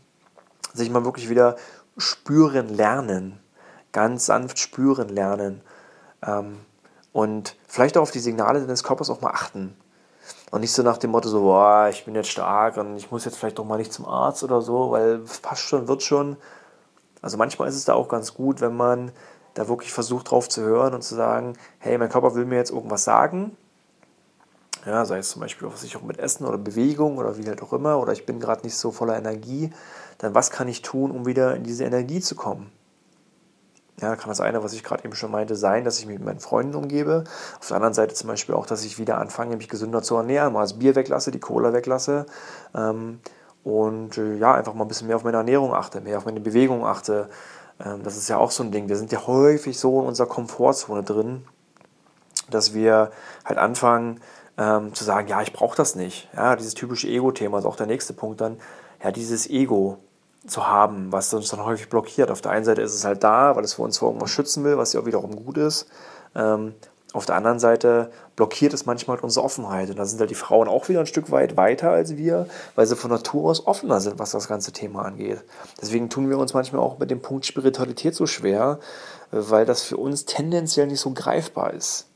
sich 0.73 0.91
mal 0.91 1.05
wirklich 1.05 1.29
wieder 1.29 1.57
spüren 1.97 2.69
lernen. 2.69 3.41
Ganz 3.93 4.27
sanft 4.27 4.59
spüren 4.59 5.09
lernen. 5.09 5.63
Ähm, 6.25 6.59
und 7.13 7.57
vielleicht 7.67 7.97
auch 7.97 8.03
auf 8.03 8.11
die 8.11 8.21
Signale 8.21 8.61
deines 8.61 8.85
Körpers 8.85 9.11
auch 9.11 9.21
mal 9.21 9.31
achten. 9.31 9.77
Und 10.51 10.63
nicht 10.63 10.73
so 10.73 10.83
nach 10.83 10.99
dem 10.99 11.11
Motto 11.11 11.29
so, 11.29 11.43
boah, 11.43 11.89
ich 11.91 12.05
bin 12.05 12.15
jetzt 12.15 12.31
stark 12.31 12.77
und 12.77 12.97
ich 12.97 13.11
muss 13.11 13.25
jetzt 13.25 13.37
vielleicht 13.37 13.59
doch 13.59 13.65
mal 13.65 13.79
nicht 13.79 13.93
zum 13.93 14.07
Arzt 14.07 14.43
oder 14.43 14.61
so, 14.61 14.91
weil 14.91 15.23
passt 15.43 15.63
schon, 15.63 15.89
wird 15.89 16.03
schon. 16.03 16.37
Also 17.23 17.37
manchmal 17.37 17.69
ist 17.69 17.77
es 17.77 17.85
da 17.85 17.95
auch 17.95 18.09
ganz 18.09 18.35
gut, 18.35 18.61
wenn 18.61 18.77
man 18.77 19.13
da 19.55 19.69
wirklich 19.69 19.93
versucht 19.93 20.31
drauf 20.31 20.49
zu 20.49 20.63
hören 20.63 20.95
und 20.95 21.03
zu 21.03 21.15
sagen, 21.15 21.55
hey, 21.79 21.99
mein 21.99 22.09
Körper 22.09 22.35
will 22.35 22.47
mir 22.47 22.57
jetzt 22.57 22.71
irgendwas 22.71 23.05
sagen 23.05 23.57
ja, 24.87 25.05
sei 25.05 25.19
es 25.19 25.31
zum 25.31 25.41
Beispiel 25.41 25.69
ich 25.83 25.97
auch 25.97 26.03
mit 26.03 26.19
Essen 26.19 26.47
oder 26.47 26.59
Bewegung 26.59 27.19
oder 27.19 27.37
wie 27.37 27.47
halt 27.47 27.63
auch 27.63 27.73
immer, 27.73 27.99
oder 27.99 28.13
ich 28.13 28.27
bin 28.27 28.41
gerade 28.41 28.63
nicht 28.63 28.77
so 28.77 28.91
voller 28.91 29.17
Energie, 29.17 29.73
dann 30.19 30.35
was 30.35 30.51
kann 30.51 30.69
ich 30.69 30.83
tun, 30.83 31.11
um 31.11 31.27
wieder 31.27 31.57
in 31.57 31.65
diese 31.65 31.85
Energie 31.85 32.21
zu 32.21 32.35
kommen? 32.35 32.71
Ja, 34.01 34.17
kann 34.17 34.29
das 34.29 34.41
eine, 34.41 34.63
was 34.63 34.73
ich 34.73 34.83
gerade 34.83 35.05
eben 35.05 35.15
schon 35.15 35.31
meinte, 35.31 35.57
sein, 35.57 35.85
dass 35.85 35.99
ich 35.99 36.07
mich 36.07 36.19
mit 36.19 36.27
meinen 36.27 36.41
Freunden 36.41 36.75
umgebe. 36.75 37.25
Auf 37.59 37.69
der 37.69 37.77
anderen 37.77 37.95
Seite 37.95 38.15
zum 38.15 38.29
Beispiel 38.29 38.55
auch, 38.55 38.67
dass 38.67 38.85
ich 38.85 38.99
wieder 38.99 39.19
anfange, 39.19 39.57
mich 39.57 39.69
gesünder 39.69 40.03
zu 40.03 40.17
ernähren, 40.17 40.53
mal 40.53 40.63
das 40.63 40.79
Bier 40.79 40.95
weglasse, 40.95 41.31
die 41.31 41.41
Cola 41.41 41.73
weglasse 41.73 42.25
ähm, 42.75 43.21
und 43.63 44.17
äh, 44.17 44.37
ja, 44.37 44.55
einfach 44.55 44.73
mal 44.75 44.85
ein 44.85 44.89
bisschen 44.89 45.07
mehr 45.07 45.17
auf 45.17 45.25
meine 45.25 45.37
Ernährung 45.37 45.75
achte, 45.75 46.01
mehr 46.01 46.17
auf 46.17 46.25
meine 46.25 46.41
Bewegung 46.41 46.87
achte. 46.87 47.29
Ähm, 47.85 48.03
das 48.03 48.17
ist 48.17 48.29
ja 48.29 48.39
auch 48.39 48.51
so 48.51 48.63
ein 48.63 48.73
Ding. 48.73 48.89
Wir 48.89 48.97
sind 48.97 49.13
ja 49.13 49.27
häufig 49.27 49.79
so 49.79 50.01
in 50.01 50.07
unserer 50.07 50.29
Komfortzone 50.29 51.03
drin, 51.03 51.45
dass 52.49 52.73
wir 52.73 53.11
halt 53.45 53.59
anfangen, 53.59 54.21
ähm, 54.57 54.95
zu 54.95 55.05
sagen, 55.05 55.29
ja, 55.29 55.41
ich 55.43 55.53
brauche 55.53 55.77
das 55.77 55.95
nicht. 55.95 56.29
Ja, 56.37 56.57
dieses 56.57 56.75
typische 56.75 57.09
Ego-Thema 57.09 57.59
ist 57.59 57.65
auch 57.65 57.77
der 57.77 57.87
nächste 57.87 58.13
Punkt 58.13 58.41
dann. 58.41 58.59
Ja, 59.03 59.11
dieses 59.11 59.49
Ego. 59.49 59.99
Zu 60.47 60.67
haben, 60.67 61.13
was 61.13 61.33
uns 61.35 61.51
dann 61.51 61.65
häufig 61.65 61.89
blockiert. 61.89 62.31
Auf 62.31 62.41
der 62.41 62.53
einen 62.53 62.65
Seite 62.65 62.83
ist 62.83 62.95
es 62.95 63.05
halt 63.05 63.23
da, 63.23 63.57
weil 63.57 63.65
es 63.65 63.75
vor 63.75 63.85
uns 63.85 63.99
vor 63.99 64.09
irgendwas 64.09 64.31
schützen 64.31 64.65
will, 64.65 64.79
was 64.79 64.93
ja 64.93 65.01
auch 65.01 65.07
wiederum 65.07 65.37
gut 65.37 65.59
ist. 65.59 65.87
Ähm, 66.35 66.75
auf 67.13 67.27
der 67.27 67.35
anderen 67.35 67.59
Seite 67.59 68.13
blockiert 68.37 68.73
es 68.73 68.87
manchmal 68.87 69.17
halt 69.17 69.25
unsere 69.25 69.45
Offenheit. 69.45 69.91
Und 69.91 69.99
da 69.99 70.05
sind 70.05 70.21
halt 70.21 70.31
die 70.31 70.37
Frauen 70.37 70.69
auch 70.69 70.89
wieder 70.89 71.01
ein 71.01 71.07
Stück 71.07 71.31
weit 71.33 71.57
weiter 71.57 71.91
als 71.91 72.17
wir, 72.17 72.47
weil 72.77 72.87
sie 72.87 72.97
von 72.97 73.11
Natur 73.11 73.51
aus 73.51 73.67
offener 73.67 74.01
sind, 74.01 74.19
was 74.19 74.31
das 74.31 74.49
ganze 74.49 74.73
Thema 74.73 75.05
angeht. 75.05 75.43
Deswegen 75.81 76.09
tun 76.09 76.31
wir 76.31 76.39
uns 76.39 76.55
manchmal 76.55 76.81
auch 76.81 76.99
mit 76.99 77.11
dem 77.11 77.21
Punkt 77.21 77.47
Spiritualität 77.47 78.15
so 78.15 78.27
schwer, 78.27 78.79
weil 79.33 79.67
das 79.67 79.83
für 79.83 79.97
uns 79.97 80.25
tendenziell 80.25 80.87
nicht 80.87 81.01
so 81.01 81.11
greifbar 81.11 81.75
ist. 81.75 82.07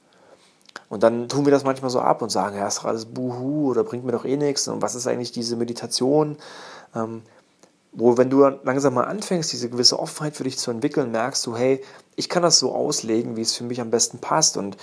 Und 0.88 1.02
dann 1.02 1.28
tun 1.28 1.44
wir 1.44 1.50
das 1.50 1.64
manchmal 1.64 1.90
so 1.90 1.98
ab 2.00 2.22
und 2.22 2.30
sagen, 2.30 2.56
ja, 2.56 2.68
ist 2.68 2.78
doch 2.78 2.84
alles 2.84 3.06
Buhu 3.06 3.70
oder 3.70 3.82
bringt 3.82 4.04
mir 4.04 4.12
doch 4.12 4.24
eh 4.24 4.36
nichts. 4.36 4.68
Und 4.68 4.80
was 4.80 4.94
ist 4.94 5.08
eigentlich 5.08 5.32
diese 5.32 5.56
Meditation? 5.56 6.36
Ähm, 6.94 7.22
wo, 7.94 8.18
wenn 8.18 8.28
du 8.28 8.40
langsam 8.64 8.94
mal 8.94 9.04
anfängst, 9.04 9.52
diese 9.52 9.70
gewisse 9.70 9.98
Offenheit 9.98 10.36
für 10.36 10.44
dich 10.44 10.58
zu 10.58 10.70
entwickeln, 10.70 11.12
merkst 11.12 11.46
du, 11.46 11.56
hey, 11.56 11.80
ich 12.16 12.28
kann 12.28 12.42
das 12.42 12.58
so 12.58 12.74
auslegen, 12.74 13.36
wie 13.36 13.42
es 13.42 13.54
für 13.54 13.64
mich 13.64 13.80
am 13.80 13.90
besten 13.90 14.18
passt. 14.18 14.56
Und 14.56 14.76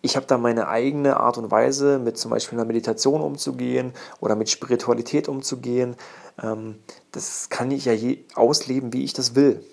ich 0.00 0.16
habe 0.16 0.26
da 0.26 0.38
meine 0.38 0.68
eigene 0.68 1.18
Art 1.18 1.38
und 1.38 1.50
Weise, 1.50 1.98
mit 1.98 2.16
zum 2.18 2.30
Beispiel 2.30 2.56
einer 2.56 2.66
Meditation 2.66 3.20
umzugehen 3.20 3.92
oder 4.20 4.36
mit 4.36 4.48
Spiritualität 4.48 5.28
umzugehen. 5.28 5.96
Ähm, 6.40 6.76
das 7.10 7.48
kann 7.48 7.72
ich 7.72 7.84
ja 7.84 7.92
je 7.92 8.24
ausleben, 8.36 8.92
wie 8.92 9.02
ich 9.02 9.12
das 9.12 9.34
will. 9.34 9.64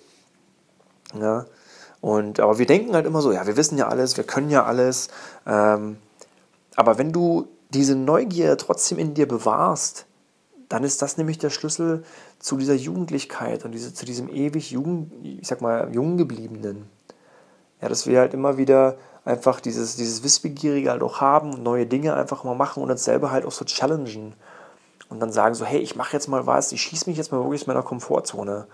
Ja? 1.18 1.46
Und, 2.00 2.40
aber 2.40 2.58
wir 2.58 2.66
denken 2.66 2.94
halt 2.94 3.06
immer 3.06 3.22
so, 3.22 3.32
ja, 3.32 3.46
wir 3.46 3.56
wissen 3.56 3.78
ja 3.78 3.88
alles, 3.88 4.16
wir 4.16 4.24
können 4.24 4.50
ja 4.50 4.64
alles. 4.64 5.08
Ähm, 5.46 5.96
aber 6.74 6.98
wenn 6.98 7.12
du 7.12 7.46
diese 7.70 7.94
Neugier 7.94 8.58
trotzdem 8.58 8.98
in 8.98 9.14
dir 9.14 9.28
bewahrst, 9.28 10.06
dann 10.68 10.84
ist 10.84 11.02
das 11.02 11.16
nämlich 11.16 11.38
der 11.38 11.50
Schlüssel 11.50 12.04
zu 12.38 12.56
dieser 12.56 12.74
Jugendlichkeit 12.74 13.64
und 13.64 13.72
diese, 13.72 13.92
zu 13.94 14.04
diesem 14.04 14.28
ewig 14.28 14.70
jung, 14.70 15.10
ich 15.22 15.46
sag 15.46 15.60
mal, 15.60 15.94
jung. 15.94 16.18
Ja, 17.80 17.88
dass 17.88 18.06
wir 18.06 18.20
halt 18.20 18.34
immer 18.34 18.56
wieder 18.56 18.96
einfach 19.24 19.60
dieses, 19.60 19.96
dieses 19.96 20.22
Wissbegierige 20.22 20.90
halt 20.90 21.02
auch 21.02 21.20
haben 21.20 21.54
und 21.54 21.62
neue 21.62 21.86
Dinge 21.86 22.14
einfach 22.14 22.44
mal 22.44 22.54
machen 22.54 22.82
und 22.82 22.90
uns 22.90 23.04
selber 23.04 23.30
halt 23.30 23.44
auch 23.44 23.52
so 23.52 23.64
challengen. 23.64 24.34
Und 25.08 25.20
dann 25.20 25.32
sagen 25.32 25.54
so, 25.54 25.64
hey, 25.64 25.80
ich 25.80 25.96
mache 25.96 26.14
jetzt 26.14 26.28
mal 26.28 26.46
was, 26.46 26.72
ich 26.72 26.82
schieße 26.82 27.08
mich 27.08 27.18
jetzt 27.18 27.30
mal 27.30 27.42
wirklich 27.42 27.62
aus 27.62 27.66
meiner 27.66 27.82
Komfortzone. 27.82 28.66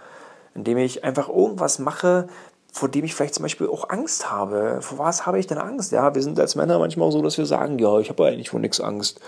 Indem 0.54 0.78
ich 0.78 1.04
einfach 1.04 1.28
irgendwas 1.28 1.78
mache, 1.78 2.28
vor 2.72 2.88
dem 2.88 3.04
ich 3.04 3.14
vielleicht 3.14 3.34
zum 3.34 3.42
Beispiel 3.42 3.68
auch 3.68 3.88
Angst 3.90 4.30
habe. 4.30 4.78
Vor 4.80 4.98
was 4.98 5.26
habe 5.26 5.38
ich 5.38 5.46
denn 5.46 5.58
Angst? 5.58 5.92
Ja, 5.92 6.14
wir 6.14 6.22
sind 6.22 6.38
als 6.38 6.54
Männer 6.54 6.78
manchmal 6.78 7.08
auch 7.08 7.12
so, 7.12 7.22
dass 7.22 7.38
wir 7.38 7.46
sagen, 7.46 7.78
ja, 7.78 7.98
ich 7.98 8.08
habe 8.08 8.26
eigentlich 8.26 8.50
vor 8.50 8.60
nichts 8.60 8.80
Angst. 8.80 9.20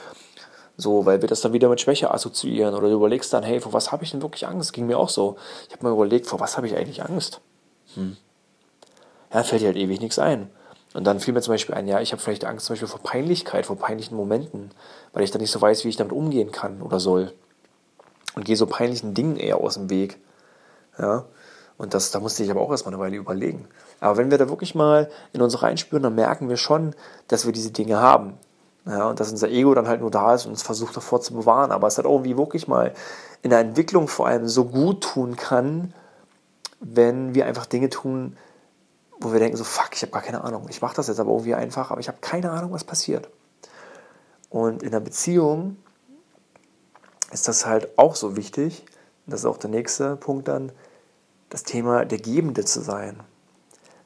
So, 0.77 1.05
weil 1.05 1.21
wir 1.21 1.29
das 1.29 1.41
dann 1.41 1.53
wieder 1.53 1.69
mit 1.69 1.81
Schwäche 1.81 2.13
assoziieren. 2.13 2.75
Oder 2.75 2.89
du 2.89 2.95
überlegst 2.95 3.33
dann, 3.33 3.43
hey, 3.43 3.61
vor 3.61 3.73
was 3.73 3.93
habe 3.93 4.05
ich 4.05 4.11
denn 4.11 4.23
wirklich 4.23 4.47
Angst? 4.47 4.73
Ging 4.73 4.87
mir 4.87 4.99
auch 4.99 5.09
so. 5.09 5.37
Ich 5.69 5.75
habe 5.75 5.87
mir 5.87 5.93
überlegt, 5.93 6.27
vor 6.27 6.41
was 6.41 6.57
habe 6.57 6.67
ich 6.67 6.77
eigentlich 6.77 7.03
Angst? 7.03 7.41
Hm. 7.95 8.17
Ja, 9.33 9.43
fällt 9.43 9.63
dir 9.63 9.67
halt 9.67 9.77
ewig 9.77 10.01
nichts 10.01 10.19
ein. 10.19 10.51
Und 10.95 11.05
dann 11.05 11.21
fiel 11.21 11.33
mir 11.33 11.41
zum 11.41 11.55
Beispiel 11.55 11.75
ein, 11.75 11.89
ja, 11.89 12.01
ich 12.01 12.13
habe 12.13 12.21
vielleicht 12.21 12.45
Angst 12.45 12.67
zum 12.67 12.75
Beispiel 12.75 12.89
vor 12.89 13.01
Peinlichkeit, 13.01 13.67
vor 13.67 13.77
peinlichen 13.77 14.17
Momenten, 14.17 14.71
weil 15.13 15.23
ich 15.23 15.31
dann 15.31 15.41
nicht 15.41 15.51
so 15.51 15.61
weiß, 15.61 15.85
wie 15.85 15.89
ich 15.89 15.97
damit 15.97 16.13
umgehen 16.13 16.53
kann 16.53 16.83
oder 16.83 17.01
soll. 17.01 17.33
Und 18.35 18.45
gehe 18.45 18.57
so 18.57 18.67
peinlichen 18.67 19.15
Dingen 19.15 19.37
eher 19.37 19.59
aus 19.59 19.75
dem 19.75 19.91
Weg. 19.91 20.19
Ja. 20.99 21.25
Und 21.79 21.95
das, 21.95 22.11
da 22.11 22.21
musste 22.21 22.45
ich 22.45 22.51
aber 22.51 22.61
auch 22.61 22.71
erstmal 22.71 22.95
eine 22.95 23.03
Weile 23.03 23.17
überlegen. 23.17 23.67
Aber 24.01 24.17
wenn 24.17 24.31
wir 24.31 24.39
da 24.39 24.49
wirklich 24.49 24.75
mal 24.75 25.11
in 25.33 25.43
uns 25.43 25.63
reinspüren, 25.63 26.03
dann 26.03 26.15
merken 26.15 26.49
wir 26.49 26.57
schon, 26.57 26.95
dass 27.29 27.47
wir 27.47 27.53
diese 27.53 27.71
Dinge 27.71 27.99
haben. 28.01 28.35
Ja, 28.85 29.09
und 29.09 29.21
dass 29.21 29.31
unser 29.31 29.49
Ego 29.49 29.75
dann 29.75 29.87
halt 29.87 30.01
nur 30.01 30.11
da 30.11 30.35
ist 30.35 30.45
und 30.45 30.53
uns 30.53 30.63
versucht 30.63 30.97
davor 30.97 31.21
zu 31.21 31.35
bewahren. 31.35 31.71
Aber 31.71 31.87
es 31.87 31.99
hat 31.99 32.05
irgendwie 32.05 32.37
wirklich 32.37 32.67
mal 32.67 32.93
in 33.43 33.51
der 33.51 33.61
Entwicklung 33.61 34.09
vor 34.09 34.27
allem 34.27 34.49
so 34.49 34.65
gut 34.65 35.03
tun 35.05 35.37
kann, 35.37 35.95
wenn 36.81 37.35
wir 37.35 37.47
einfach 37.47 37.67
Dinge 37.67 37.91
tun, 37.91 38.37
wo 39.21 39.33
wir 39.33 39.39
denken 39.39 39.57
so, 39.57 39.65
fuck, 39.65 39.91
ich 39.93 40.03
habe 40.03 40.13
gar 40.13 40.23
keine 40.23 40.43
Ahnung. 40.43 40.67
Ich 40.69 40.83
mache 40.83 40.97
das 40.97 41.07
jetzt 41.07 41.21
aber 41.21 41.31
irgendwie 41.31 41.55
einfach, 41.55 41.93
aber 41.93 42.01
ich 42.01 42.09
habe 42.09 42.19
keine 42.21 42.51
Ahnung, 42.51 42.73
was 42.73 42.83
passiert. 42.83 43.29
Und 44.51 44.83
in 44.83 44.91
der 44.91 45.01
Beziehung 45.01 45.77
ist 47.31 47.47
das 47.47 47.65
halt 47.65 47.99
auch 47.99 48.17
so 48.17 48.37
wichtig. 48.37 48.85
Das 49.27 49.41
ist 49.41 49.47
auch 49.47 49.59
der 49.59 49.71
nächste 49.71 50.17
Punkt 50.17 50.49
dann, 50.49 50.73
das 51.51 51.63
Thema 51.63 52.05
der 52.05 52.19
Gebende 52.19 52.65
zu 52.65 52.81
sein. 52.81 53.21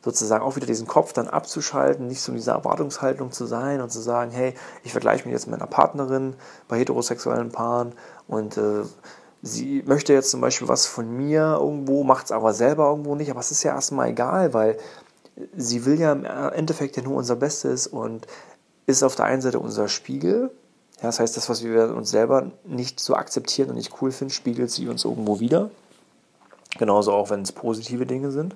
Sozusagen 0.06 0.44
auch 0.44 0.54
wieder 0.54 0.68
diesen 0.68 0.86
Kopf 0.86 1.12
dann 1.12 1.26
abzuschalten, 1.26 2.06
nicht 2.06 2.20
so 2.20 2.30
in 2.30 2.36
dieser 2.36 2.52
Erwartungshaltung 2.52 3.32
zu 3.32 3.44
sein 3.44 3.80
und 3.80 3.90
zu 3.90 3.98
sagen, 3.98 4.30
hey, 4.30 4.54
ich 4.84 4.92
vergleiche 4.92 5.24
mich 5.24 5.32
jetzt 5.32 5.48
mit 5.48 5.58
meiner 5.58 5.68
Partnerin 5.68 6.34
bei 6.68 6.78
heterosexuellen 6.78 7.50
Paaren 7.50 7.92
und 8.28 8.56
äh, 8.56 8.84
sie 9.42 9.82
möchte 9.84 10.12
jetzt 10.12 10.30
zum 10.30 10.40
Beispiel 10.40 10.68
was 10.68 10.86
von 10.86 11.10
mir 11.10 11.58
irgendwo, 11.58 12.04
macht 12.04 12.26
es 12.26 12.30
aber 12.30 12.54
selber 12.54 12.88
irgendwo 12.88 13.16
nicht, 13.16 13.32
aber 13.32 13.40
es 13.40 13.50
ist 13.50 13.64
ja 13.64 13.74
erstmal 13.74 14.10
egal, 14.10 14.54
weil 14.54 14.78
sie 15.56 15.84
will 15.84 15.98
ja 15.98 16.12
im 16.12 16.24
Endeffekt 16.24 16.96
ja 16.96 17.02
nur 17.02 17.16
unser 17.16 17.34
Bestes 17.34 17.88
und 17.88 18.28
ist 18.86 19.02
auf 19.02 19.16
der 19.16 19.24
einen 19.24 19.42
Seite 19.42 19.58
unser 19.58 19.88
Spiegel. 19.88 20.52
Ja, 20.98 21.08
das 21.08 21.18
heißt, 21.18 21.36
das, 21.36 21.48
was 21.48 21.64
wir 21.64 21.96
uns 21.96 22.10
selber 22.10 22.52
nicht 22.64 23.00
so 23.00 23.16
akzeptieren 23.16 23.70
und 23.70 23.74
nicht 23.74 24.00
cool 24.00 24.12
finden, 24.12 24.32
spiegelt 24.32 24.70
sie 24.70 24.88
uns 24.88 25.04
irgendwo 25.04 25.40
wieder. 25.40 25.70
Genauso 26.78 27.12
auch, 27.12 27.30
wenn 27.30 27.42
es 27.42 27.50
positive 27.50 28.06
Dinge 28.06 28.30
sind. 28.30 28.54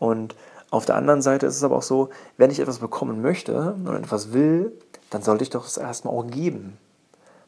Und 0.00 0.34
auf 0.70 0.86
der 0.86 0.94
anderen 0.94 1.20
Seite 1.20 1.46
ist 1.46 1.56
es 1.56 1.64
aber 1.64 1.76
auch 1.76 1.82
so, 1.82 2.10
wenn 2.36 2.50
ich 2.50 2.60
etwas 2.60 2.78
bekommen 2.78 3.20
möchte 3.22 3.74
und 3.84 3.94
etwas 3.96 4.32
will, 4.32 4.72
dann 5.10 5.22
sollte 5.22 5.42
ich 5.42 5.50
doch 5.50 5.64
das 5.64 5.76
erstmal 5.76 6.14
auch 6.14 6.26
geben. 6.26 6.78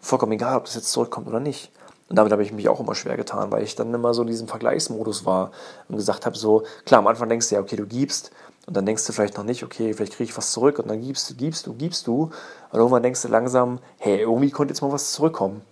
Vollkommen 0.00 0.32
egal, 0.32 0.56
ob 0.56 0.64
das 0.64 0.74
jetzt 0.74 0.90
zurückkommt 0.90 1.28
oder 1.28 1.38
nicht. 1.38 1.70
Und 2.08 2.16
damit 2.16 2.32
habe 2.32 2.42
ich 2.42 2.52
mich 2.52 2.68
auch 2.68 2.80
immer 2.80 2.94
schwer 2.94 3.16
getan, 3.16 3.52
weil 3.52 3.62
ich 3.62 3.76
dann 3.76 3.94
immer 3.94 4.12
so 4.12 4.22
in 4.22 4.28
diesem 4.28 4.48
Vergleichsmodus 4.48 5.24
war 5.24 5.52
und 5.88 5.96
gesagt 5.96 6.26
habe, 6.26 6.36
so, 6.36 6.64
klar, 6.84 6.98
am 6.98 7.06
Anfang 7.06 7.28
denkst 7.28 7.48
du 7.48 7.54
ja, 7.54 7.60
okay, 7.60 7.76
du 7.76 7.86
gibst 7.86 8.32
und 8.66 8.76
dann 8.76 8.84
denkst 8.84 9.06
du 9.06 9.12
vielleicht 9.12 9.36
noch 9.36 9.44
nicht, 9.44 9.62
okay, 9.62 9.94
vielleicht 9.94 10.14
kriege 10.14 10.30
ich 10.30 10.36
was 10.36 10.52
zurück 10.52 10.78
und 10.78 10.88
dann 10.88 11.00
gibst 11.00 11.30
du, 11.30 11.34
gibst 11.34 11.66
du, 11.66 11.74
gibst 11.74 12.06
du 12.06 12.24
und 12.70 12.78
irgendwann 12.78 13.02
denkst 13.02 13.22
du 13.22 13.28
langsam, 13.28 13.78
hey, 13.98 14.20
irgendwie 14.20 14.50
konnte 14.50 14.74
jetzt 14.74 14.82
mal 14.82 14.92
was 14.92 15.12
zurückkommen. 15.12 15.62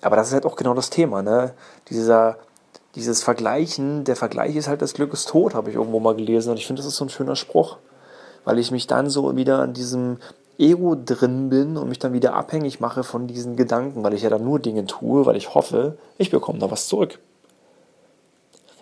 Aber 0.00 0.16
das 0.16 0.28
ist 0.28 0.34
halt 0.34 0.46
auch 0.46 0.56
genau 0.56 0.74
das 0.74 0.90
Thema, 0.90 1.22
ne? 1.22 1.54
Dieser 1.88 2.38
dieses 2.94 3.22
Vergleichen, 3.22 4.04
der 4.04 4.16
Vergleich 4.16 4.54
ist 4.56 4.68
halt 4.68 4.82
das 4.82 4.94
Glück 4.94 5.12
ist 5.12 5.28
tot, 5.28 5.54
habe 5.54 5.70
ich 5.70 5.76
irgendwo 5.76 6.00
mal 6.00 6.14
gelesen. 6.14 6.50
Und 6.50 6.58
ich 6.58 6.66
finde, 6.66 6.82
das 6.82 6.88
ist 6.90 6.96
so 6.96 7.04
ein 7.04 7.10
schöner 7.10 7.36
Spruch, 7.36 7.78
weil 8.44 8.58
ich 8.58 8.70
mich 8.70 8.86
dann 8.86 9.08
so 9.08 9.34
wieder 9.36 9.60
an 9.60 9.72
diesem 9.72 10.18
Ego 10.58 10.96
drin 11.02 11.48
bin 11.48 11.76
und 11.76 11.88
mich 11.88 11.98
dann 11.98 12.12
wieder 12.12 12.34
abhängig 12.34 12.80
mache 12.80 13.02
von 13.02 13.26
diesen 13.26 13.56
Gedanken, 13.56 14.04
weil 14.04 14.14
ich 14.14 14.22
ja 14.22 14.30
dann 14.30 14.44
nur 14.44 14.58
Dinge 14.58 14.84
tue, 14.84 15.24
weil 15.24 15.36
ich 15.36 15.54
hoffe, 15.54 15.96
ich 16.18 16.30
bekomme 16.30 16.58
da 16.58 16.70
was 16.70 16.86
zurück. 16.86 17.18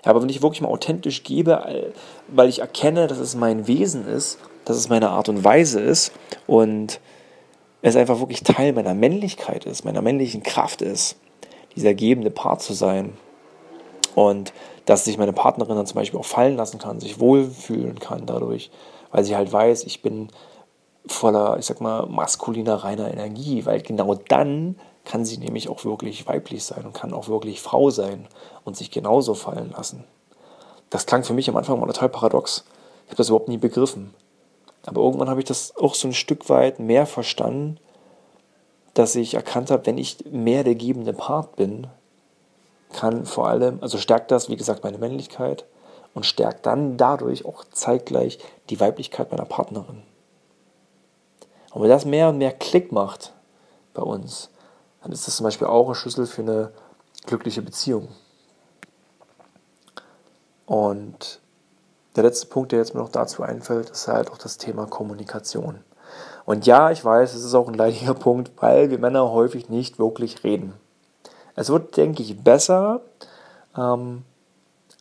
Ja, 0.05 0.11
aber 0.11 0.23
wenn 0.23 0.29
ich 0.29 0.43
wirklich 0.43 0.63
mal 0.63 0.69
authentisch 0.69 1.23
gebe, 1.23 1.93
weil 2.29 2.49
ich 2.49 2.61
erkenne, 2.61 3.07
dass 3.07 3.19
es 3.19 3.37
mein 3.37 3.67
Wesen 3.67 4.09
ist, 4.09 4.39
dass 4.65 4.77
es 4.77 4.89
meine 4.89 5.11
Art 5.11 5.29
und 5.29 5.45
Weise 5.45 5.81
ist 5.81 6.13
und 6.47 7.01
es 7.83 7.97
einfach 7.97 8.19
wirklich 8.19 8.43
Teil 8.43 8.73
meiner 8.73 8.95
Männlichkeit 8.95 9.65
ist, 9.67 9.85
meiner 9.85 10.03
männlichen 10.03 10.43
Kraft 10.43 10.83
ist, 10.83 11.17
dieser 11.77 11.95
gebende 11.95 12.31
Part 12.31 12.63
zu 12.63 12.73
sein, 12.73 13.15
und 14.15 14.53
dass 14.87 15.05
sich 15.05 15.19
meine 15.19 15.33
Partnerin 15.33 15.77
dann 15.77 15.87
zum 15.87 15.97
Beispiel 15.97 16.19
auch 16.19 16.25
fallen 16.25 16.57
lassen 16.57 16.79
kann, 16.79 17.01
sich 17.01 17.21
wohlfühlen 17.21 17.99
kann 17.99 18.27
dadurch, 18.27 18.71
weil 19.11 19.25
sie 19.25 19.37
halt 19.37 19.53
weiß, 19.53 19.85
ich 19.85 20.03
bin 20.03 20.29
voller, 21.07 21.59
ich 21.59 21.67
sag 21.67 21.81
mal, 21.81 22.07
maskuliner, 22.07 22.77
reiner 22.77 23.11
Energie, 23.11 23.65
weil 23.67 23.81
genau 23.83 24.15
dann 24.15 24.77
kann 25.05 25.25
sie 25.25 25.39
nämlich 25.39 25.69
auch 25.69 25.85
wirklich 25.85 26.27
weiblich 26.27 26.65
sein 26.65 26.85
und 26.85 26.93
kann 26.93 27.13
auch 27.13 27.29
wirklich 27.29 27.61
Frau 27.61 27.91
sein 27.91 28.29
und 28.65 28.77
sich 28.77 28.91
genauso 28.91 29.35
fallen 29.35 29.73
lassen. 29.77 30.05
Das 30.91 31.07
klang 31.07 31.25
für 31.25 31.35
mich 31.35 31.49
am 31.49 31.57
Anfang 31.57 31.79
mal 31.79 31.87
total 31.87 32.09
paradox. 32.09 32.65
Ich 33.05 33.11
habe 33.11 33.17
das 33.17 33.29
überhaupt 33.29 33.49
nie 33.49 33.59
begriffen. 33.59 34.15
Aber 34.87 35.03
irgendwann 35.03 35.31
habe 35.31 35.41
ich 35.41 35.47
das 35.47 35.77
auch 35.77 35.95
so 35.95 36.09
ein 36.09 36.15
Stück 36.15 36.49
weit 36.49 36.79
mehr 36.79 37.07
verstanden, 37.07 37.79
dass 38.95 39.15
ich 39.15 39.35
erkannt 39.35 39.71
habe, 39.71 39.87
wenn 39.87 39.99
ich 39.99 40.25
mehr 40.31 40.65
der 40.65 40.75
gebende 40.75 41.13
Part 41.13 41.57
bin, 41.57 41.87
kann 42.93 43.25
vor 43.25 43.49
allem, 43.49 43.79
also 43.81 43.99
stärkt 43.99 44.31
das, 44.31 44.49
wie 44.49 44.57
gesagt, 44.57 44.85
meine 44.85 44.99
Männlichkeit 44.99 45.65
und 46.15 46.27
stärkt 46.27 46.67
dann 46.67 46.97
dadurch 46.97 47.45
auch 47.45 47.65
zeitgleich 47.71 48.39
die 48.69 48.81
Weiblichkeit 48.81 49.31
meiner 49.31 49.45
Partnerin. 49.45 50.03
Und 51.73 51.83
wenn 51.83 51.89
das 51.89 52.05
mehr 52.05 52.29
und 52.29 52.39
mehr 52.39 52.53
Klick 52.53 52.91
macht 52.91 53.33
bei 53.95 54.03
uns, 54.03 54.51
dann 55.03 55.13
ist 55.13 55.27
das 55.27 55.37
zum 55.37 55.45
Beispiel 55.45 55.69
auch 55.69 55.89
ein 55.89 55.95
Schlüssel 55.95 56.27
für 56.27 56.43
eine 56.43 56.73
glückliche 57.27 57.63
Beziehung. 57.63 58.09
Und 60.67 61.41
der 62.17 62.25
letzte 62.25 62.47
Punkt, 62.47 62.73
der 62.73 62.81
jetzt 62.81 62.95
mir 62.95 63.01
noch 63.01 63.09
dazu 63.09 63.43
einfällt, 63.43 63.91
ist 63.91 64.09
halt 64.09 64.31
auch 64.31 64.39
das 64.39 64.59
Thema 64.59 64.87
Kommunikation. 64.87 65.81
Und 66.45 66.67
ja, 66.67 66.91
ich 66.91 67.05
weiß, 67.05 67.35
es 67.35 67.45
ist 67.45 67.55
auch 67.55 67.69
ein 67.69 67.75
leidiger 67.75 68.15
Punkt, 68.15 68.51
weil 68.57 68.91
wir 68.91 68.99
Männer 68.99 69.31
häufig 69.31 69.69
nicht 69.69 69.99
wirklich 69.99 70.43
reden. 70.43 70.75
Es 71.57 71.71
wird, 71.71 71.97
denke 71.97 72.23
ich, 72.23 72.43
besser, 72.43 73.01
ähm, 73.77 74.23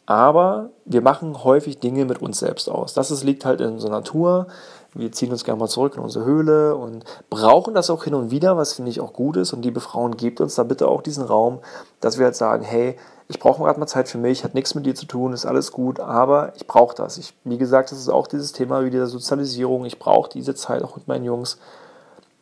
aber 0.10 0.72
wir 0.86 1.02
machen 1.02 1.44
häufig 1.44 1.80
Dinge 1.80 2.04
mit 2.06 2.20
uns 2.20 2.40
selbst 2.40 2.68
aus. 2.68 2.96
Das 2.96 3.12
ist, 3.12 3.24
liegt 3.24 3.46
halt 3.46 3.62
in 3.62 3.74
unserer 3.74 3.92
Natur. 3.92 4.48
wir 4.96 5.12
ziehen 5.12 5.32
uns 5.32 5.44
gerne 5.44 5.60
mal 5.60 5.68
zurück 5.68 5.94
in 5.98 6.02
unsere 6.02 6.26
Höhle 6.26 6.76
und 6.76 7.06
brauchen 7.30 7.76
das 7.76 7.92
auch 7.92 8.06
hin 8.06 8.16
und 8.16 8.32
wieder, 8.32 8.58
was 8.58 8.74
finde 8.74 8.90
ich 8.90 9.02
auch 9.02 9.14
gut 9.14 9.38
ist. 9.38 9.54
Und 9.54 9.64
liebe 9.64 9.80
Frauen, 9.80 10.18
gebt 10.18 10.42
uns 10.42 10.56
da 10.56 10.64
bitte 10.64 10.88
auch 10.88 11.04
diesen 11.04 11.24
Raum, 11.24 11.60
dass 12.00 12.18
wir 12.18 12.26
halt 12.26 12.36
sagen, 12.36 12.64
hey, 12.64 12.98
ich 13.28 13.38
brauche 13.38 13.62
gerade 13.62 13.80
mal 13.80 13.86
Zeit 13.86 14.10
für 14.10 14.18
mich, 14.18 14.44
hat 14.44 14.56
nichts 14.56 14.74
mit 14.74 14.88
dir 14.88 14.96
zu 14.96 15.06
tun, 15.06 15.32
ist 15.32 15.46
alles 15.46 15.72
gut, 15.72 16.00
aber 16.00 16.54
ich 16.56 16.66
brauche 16.66 16.96
das. 16.96 17.20
Ich, 17.20 17.36
wie 17.44 17.60
gesagt, 17.60 17.92
das 17.92 18.00
ist 18.00 18.10
auch 18.10 18.26
dieses 18.26 18.52
Thema 18.52 18.84
wie 18.84 18.90
der 18.90 19.06
Sozialisierung. 19.06 19.86
Ich 19.86 20.00
brauche 20.00 20.32
diese 20.32 20.56
Zeit 20.56 20.84
auch 20.84 20.96
mit 20.96 21.08
meinen 21.08 21.26
Jungs. 21.26 21.60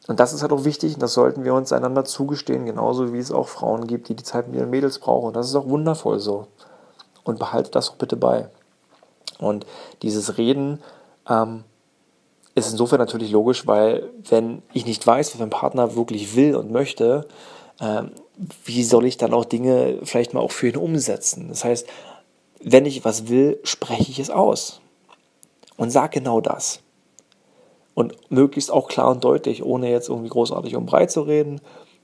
Und 0.08 0.22
das 0.22 0.34
ist 0.34 0.42
halt 0.42 0.54
auch 0.54 0.64
wichtig 0.64 0.94
und 0.94 1.04
das 1.04 1.14
sollten 1.14 1.44
wir 1.44 1.54
uns 1.54 1.74
einander 1.74 2.06
zugestehen, 2.06 2.66
genauso 2.66 3.14
wie 3.14 3.20
es 3.20 3.32
auch 3.32 3.50
Frauen 3.50 3.88
gibt, 3.88 4.08
die 4.08 4.16
die 4.16 4.24
Zeit 4.24 4.48
mit 4.48 4.58
ihren 4.58 4.70
Mädels 4.70 5.00
brauchen. 5.00 5.28
Und 5.28 5.36
das 5.36 5.48
ist 5.48 5.56
auch 5.56 5.68
wundervoll 5.68 6.20
so. 6.20 6.48
Und 7.24 7.40
behaltet 7.40 7.76
das 7.76 7.90
auch 7.90 7.96
bitte 7.96 8.16
bei. 8.16 8.50
Und 9.38 9.66
dieses 10.02 10.38
Reden 10.38 10.82
ähm, 11.30 11.66
ist 12.56 12.72
insofern 12.72 13.00
natürlich 13.00 13.32
logisch, 13.32 13.68
weil 13.68 14.10
wenn 14.30 14.62
ich 14.72 14.86
nicht 14.86 15.06
weiß, 15.06 15.34
was 15.34 15.40
mein 15.40 15.50
Partner 15.50 15.96
wirklich 15.96 16.36
will 16.36 16.56
und 16.56 16.72
möchte, 16.72 17.28
ähm, 17.82 18.12
wie 18.66 18.84
soll 18.84 19.06
ich 19.06 19.18
dann 19.18 19.34
auch 19.34 19.46
Dinge 19.46 20.00
vielleicht 20.04 20.34
mal 20.34 20.40
auch 20.40 20.52
für 20.52 20.70
ihn 20.70 20.78
umsetzen? 20.78 21.50
Das 21.50 21.64
heißt, 21.64 21.86
wenn 22.62 22.86
ich 22.86 23.04
was 23.06 23.28
will, 23.28 23.60
spreche 23.64 24.10
ich 24.10 24.20
es 24.20 24.30
aus 24.30 24.80
und 25.76 25.92
sage 25.92 26.20
genau 26.20 26.42
das. 26.42 26.80
Und 27.98 28.14
möglichst 28.30 28.72
auch 28.72 28.90
klar 28.90 29.10
und 29.10 29.24
deutlich, 29.24 29.66
ohne 29.66 29.90
jetzt 29.90 30.08
irgendwie 30.08 30.30
großartig 30.30 30.76
um 30.76 30.86
breit 30.86 31.10
zu 31.10 31.22
reden 31.24 31.62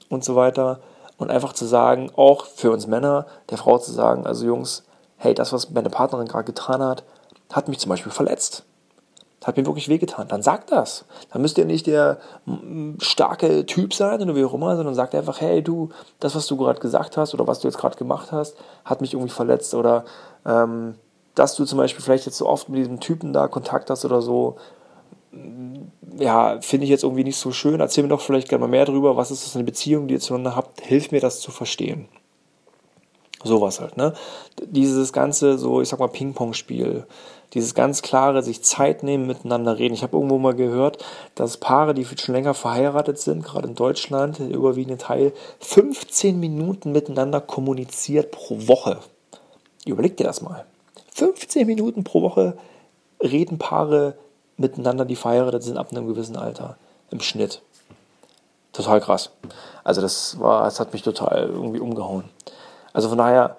und 0.09 0.23
so 0.23 0.35
weiter. 0.35 0.79
Und 1.19 1.29
einfach 1.29 1.53
zu 1.53 1.65
sagen, 1.65 2.09
auch 2.15 2.47
für 2.47 2.71
uns 2.71 2.87
Männer, 2.87 3.27
der 3.51 3.59
Frau 3.59 3.77
zu 3.77 3.91
sagen, 3.91 4.25
also 4.25 4.43
Jungs, 4.43 4.85
hey, 5.17 5.35
das, 5.35 5.53
was 5.53 5.69
meine 5.69 5.91
Partnerin 5.91 6.27
gerade 6.27 6.45
getan 6.45 6.81
hat, 6.81 7.03
hat 7.51 7.67
mich 7.67 7.77
zum 7.77 7.89
Beispiel 7.89 8.11
verletzt. 8.11 8.65
Hat 9.45 9.55
mir 9.55 9.67
wirklich 9.67 9.87
wehgetan. 9.87 10.27
Dann 10.27 10.41
sagt 10.41 10.71
das. 10.71 11.05
Dann 11.31 11.43
müsst 11.43 11.59
ihr 11.59 11.65
nicht 11.65 11.85
der 11.85 12.17
starke 12.99 13.67
Typ 13.67 13.93
sein 13.93 14.19
oder 14.19 14.35
wie 14.35 14.45
auch 14.45 14.55
immer, 14.55 14.75
sondern 14.75 14.95
sagt 14.95 15.13
einfach, 15.13 15.41
hey 15.41 15.61
du, 15.61 15.89
das, 16.19 16.33
was 16.33 16.47
du 16.47 16.57
gerade 16.57 16.79
gesagt 16.79 17.17
hast 17.17 17.35
oder 17.35 17.45
was 17.45 17.59
du 17.59 17.67
jetzt 17.67 17.77
gerade 17.77 17.99
gemacht 17.99 18.31
hast, 18.31 18.57
hat 18.83 18.99
mich 19.01 19.13
irgendwie 19.13 19.31
verletzt. 19.31 19.75
Oder 19.75 20.05
ähm, 20.43 20.95
dass 21.35 21.53
du 21.53 21.65
zum 21.65 21.77
Beispiel 21.77 22.03
vielleicht 22.03 22.25
jetzt 22.25 22.39
so 22.39 22.47
oft 22.47 22.67
mit 22.67 22.79
diesem 22.79 22.99
Typen 22.99 23.31
da 23.31 23.47
Kontakt 23.47 23.91
hast 23.91 24.05
oder 24.05 24.23
so, 24.23 24.55
ja, 26.17 26.59
finde 26.61 26.85
ich 26.85 26.89
jetzt 26.89 27.03
irgendwie 27.03 27.23
nicht 27.23 27.37
so 27.37 27.51
schön. 27.51 27.79
Erzähl 27.79 28.03
mir 28.03 28.09
doch 28.09 28.21
vielleicht 28.21 28.49
gerne 28.49 28.61
mal 28.61 28.69
mehr 28.71 28.85
drüber. 28.85 29.17
Was 29.17 29.31
ist 29.31 29.43
das 29.43 29.51
für 29.51 29.59
eine 29.59 29.65
Beziehung, 29.65 30.07
die 30.07 30.15
ihr 30.15 30.19
zueinander 30.19 30.55
habt? 30.55 30.81
Hilf 30.81 31.11
mir 31.11 31.21
das 31.21 31.39
zu 31.39 31.51
verstehen. 31.51 32.07
Sowas 33.43 33.81
halt, 33.81 33.97
ne? 33.97 34.13
Dieses 34.65 35.11
ganze, 35.11 35.57
so, 35.57 35.81
ich 35.81 35.89
sag 35.89 35.99
mal, 35.99 36.07
Ping-Pong-Spiel, 36.07 37.05
dieses 37.53 37.75
ganz 37.75 38.01
klare, 38.01 38.41
sich 38.41 38.63
Zeit 38.63 39.03
nehmen, 39.03 39.27
miteinander 39.27 39.77
reden. 39.77 39.93
Ich 39.93 40.01
habe 40.01 40.15
irgendwo 40.15 40.37
mal 40.37 40.55
gehört, 40.55 41.03
dass 41.35 41.57
Paare, 41.57 41.93
die 41.93 42.05
schon 42.05 42.33
länger 42.33 42.53
verheiratet 42.53 43.19
sind, 43.19 43.43
gerade 43.43 43.67
in 43.67 43.75
Deutschland, 43.75 44.39
der 44.39 44.49
überwiegende 44.49 44.97
Teil, 44.97 45.33
15 45.59 46.39
Minuten 46.39 46.93
miteinander 46.93 47.41
kommuniziert 47.41 48.31
pro 48.31 48.67
Woche. 48.67 48.99
Überleg 49.85 50.15
dir 50.15 50.23
das 50.23 50.41
mal. 50.41 50.65
15 51.13 51.67
Minuten 51.67 52.05
pro 52.05 52.21
Woche 52.21 52.57
reden 53.21 53.57
Paare 53.57 54.15
miteinander, 54.57 55.05
die 55.05 55.15
verheiratet 55.15 55.63
sind, 55.63 55.77
ab 55.77 55.89
einem 55.91 56.07
gewissen 56.07 56.37
Alter. 56.37 56.77
Im 57.11 57.19
Schnitt. 57.19 57.61
Total 58.71 58.99
krass. 59.01 59.29
Also 59.83 60.01
das 60.01 60.39
war, 60.39 60.63
das 60.63 60.79
hat 60.79 60.93
mich 60.93 61.03
total 61.03 61.49
irgendwie 61.49 61.79
umgehauen. 61.79 62.25
Also 62.91 63.09
von 63.09 63.17
daher, 63.17 63.57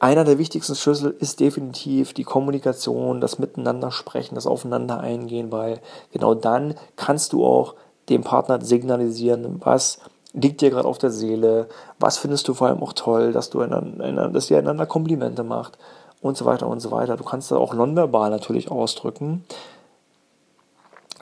einer 0.00 0.24
der 0.24 0.38
wichtigsten 0.38 0.74
Schlüssel 0.74 1.14
ist 1.20 1.40
definitiv 1.40 2.12
die 2.12 2.24
Kommunikation, 2.24 3.20
das 3.20 3.38
Miteinander 3.38 3.90
sprechen, 3.90 4.34
das 4.34 4.46
Aufeinander 4.46 5.00
eingehen, 5.00 5.52
weil 5.52 5.80
genau 6.12 6.34
dann 6.34 6.74
kannst 6.96 7.32
du 7.32 7.44
auch 7.44 7.74
dem 8.08 8.22
Partner 8.24 8.60
signalisieren, 8.62 9.60
was 9.64 10.00
liegt 10.32 10.60
dir 10.60 10.70
gerade 10.70 10.88
auf 10.88 10.98
der 10.98 11.10
Seele, 11.10 11.68
was 11.98 12.18
findest 12.18 12.48
du 12.48 12.54
vor 12.54 12.68
allem 12.68 12.82
auch 12.82 12.94
toll, 12.94 13.32
dass 13.32 13.50
du 13.50 13.60
einander, 13.60 14.28
dass 14.28 14.50
ihr 14.50 14.58
einander 14.58 14.86
Komplimente 14.86 15.44
macht 15.44 15.78
und 16.20 16.36
so 16.36 16.44
weiter 16.44 16.66
und 16.68 16.80
so 16.80 16.90
weiter. 16.90 17.16
Du 17.16 17.24
kannst 17.24 17.50
da 17.50 17.56
auch 17.56 17.74
nonverbal 17.74 18.30
natürlich 18.30 18.70
ausdrücken. 18.70 19.44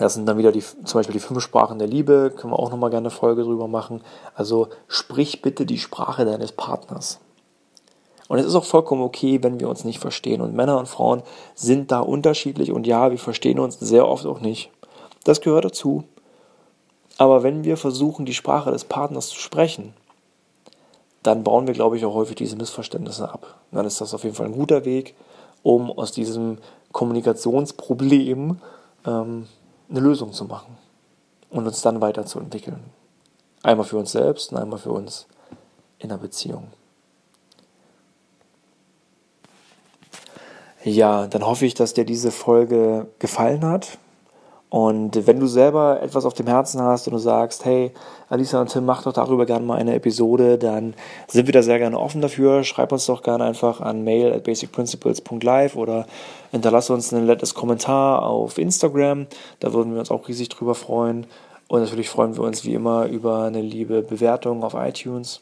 Das 0.01 0.15
sind 0.15 0.25
dann 0.25 0.39
wieder 0.39 0.51
die, 0.51 0.63
zum 0.63 0.99
Beispiel 0.99 1.13
die 1.13 1.21
fünf 1.21 1.43
Sprachen 1.43 1.79
der 1.79 1.87
Liebe, 1.87 2.33
können 2.35 2.55
wir 2.55 2.59
auch 2.59 2.71
nochmal 2.71 2.89
gerne 2.89 3.09
eine 3.09 3.15
Folge 3.15 3.43
drüber 3.43 3.69
machen. 3.69 4.01
Also 4.35 4.69
sprich 4.89 5.43
bitte 5.43 5.67
die 5.67 5.77
Sprache 5.77 6.25
deines 6.25 6.53
Partners. 6.53 7.21
Und 8.27 8.39
es 8.39 8.47
ist 8.47 8.55
auch 8.55 8.65
vollkommen 8.65 9.03
okay, 9.03 9.43
wenn 9.43 9.61
wir 9.61 9.69
uns 9.69 9.85
nicht 9.85 9.99
verstehen. 9.99 10.41
Und 10.41 10.55
Männer 10.55 10.79
und 10.79 10.89
Frauen 10.89 11.23
sind 11.55 11.93
da 11.93 12.01
unterschiedlich 12.01 12.73
und 12.73 12.87
ja, 12.87 13.11
wir 13.11 13.19
verstehen 13.19 13.59
uns 13.59 13.79
sehr 13.79 14.09
oft 14.09 14.25
auch 14.25 14.41
nicht. 14.41 14.71
Das 15.25 15.43
gehört 15.43 15.67
dazu. 15.67 16.05
Aber 17.19 17.43
wenn 17.43 17.65
wir 17.65 17.77
versuchen, 17.77 18.25
die 18.25 18.33
Sprache 18.33 18.71
des 18.71 18.85
Partners 18.85 19.29
zu 19.29 19.39
sprechen, 19.39 19.93
dann 21.23 21.45
bauen 21.45 21.67
wir, 21.67 21.75
glaube 21.75 21.99
ich, 21.99 22.07
auch 22.07 22.15
häufig 22.15 22.37
diese 22.37 22.57
Missverständnisse 22.57 23.31
ab. 23.31 23.59
Und 23.71 23.77
dann 23.77 23.85
ist 23.85 24.01
das 24.01 24.15
auf 24.15 24.25
jeden 24.25 24.35
Fall 24.35 24.47
ein 24.47 24.53
guter 24.53 24.87
Weg, 24.87 25.15
um 25.63 25.91
aus 25.91 26.11
diesem 26.11 26.57
Kommunikationsproblem 26.91 28.61
ähm, 29.07 29.47
eine 29.91 30.01
Lösung 30.01 30.33
zu 30.33 30.45
machen 30.45 30.79
und 31.51 31.67
uns 31.67 31.83
dann 31.83 32.01
weiterzuentwickeln. 32.01 32.81
Einmal 33.63 33.85
für 33.85 33.99
uns 33.99 34.13
selbst 34.13 34.53
und 34.53 34.59
einmal 34.59 34.79
für 34.79 34.93
uns 34.93 35.27
in 35.99 36.09
der 36.09 36.17
Beziehung. 36.17 36.69
Ja, 40.83 41.27
dann 41.27 41.45
hoffe 41.45 41.67
ich, 41.67 41.75
dass 41.75 41.93
dir 41.93 42.07
diese 42.07 42.31
Folge 42.31 43.09
gefallen 43.19 43.65
hat. 43.67 43.99
Und 44.71 45.27
wenn 45.27 45.41
du 45.41 45.49
selber 45.49 46.01
etwas 46.01 46.25
auf 46.25 46.35
dem 46.35 46.47
Herzen 46.47 46.81
hast 46.81 47.09
und 47.09 47.13
du 47.13 47.19
sagst, 47.19 47.65
hey, 47.65 47.91
Alisa 48.29 48.61
und 48.61 48.71
Tim, 48.71 48.85
mach 48.85 49.03
doch 49.03 49.13
darüber 49.13 49.45
gerne 49.45 49.67
mal 49.67 49.77
eine 49.77 49.97
Episode, 49.97 50.59
dann 50.59 50.95
sind 51.27 51.47
wir 51.47 51.53
da 51.53 51.63
sehr 51.63 51.81
gerne 51.81 51.99
offen 51.99 52.21
dafür. 52.21 52.63
Schreib 52.63 52.93
uns 52.93 53.07
doch 53.07 53.25
gerne 53.25 53.45
einfach 53.45 53.81
an 53.81 54.05
mail 54.05 54.33
at 54.33 54.45
basicprinciples.live 54.45 55.75
oder 55.75 56.07
hinterlasse 56.53 56.95
uns 56.95 57.13
ein 57.13 57.27
nettes 57.27 57.55
Kommentar 57.55 58.23
auf 58.23 58.59
Instagram. 58.59 59.27
Da 59.59 59.73
würden 59.73 59.93
wir 59.93 59.99
uns 59.99 60.13
auch 60.13 60.29
riesig 60.29 60.49
drüber 60.51 60.77
freuen. 60.77 61.27
Und 61.67 61.81
natürlich 61.81 62.09
freuen 62.09 62.37
wir 62.37 62.45
uns 62.45 62.65
wie 62.65 62.75
immer 62.75 63.07
über 63.07 63.43
eine 63.43 63.63
liebe 63.63 64.03
Bewertung 64.03 64.63
auf 64.63 64.75
iTunes 64.75 65.41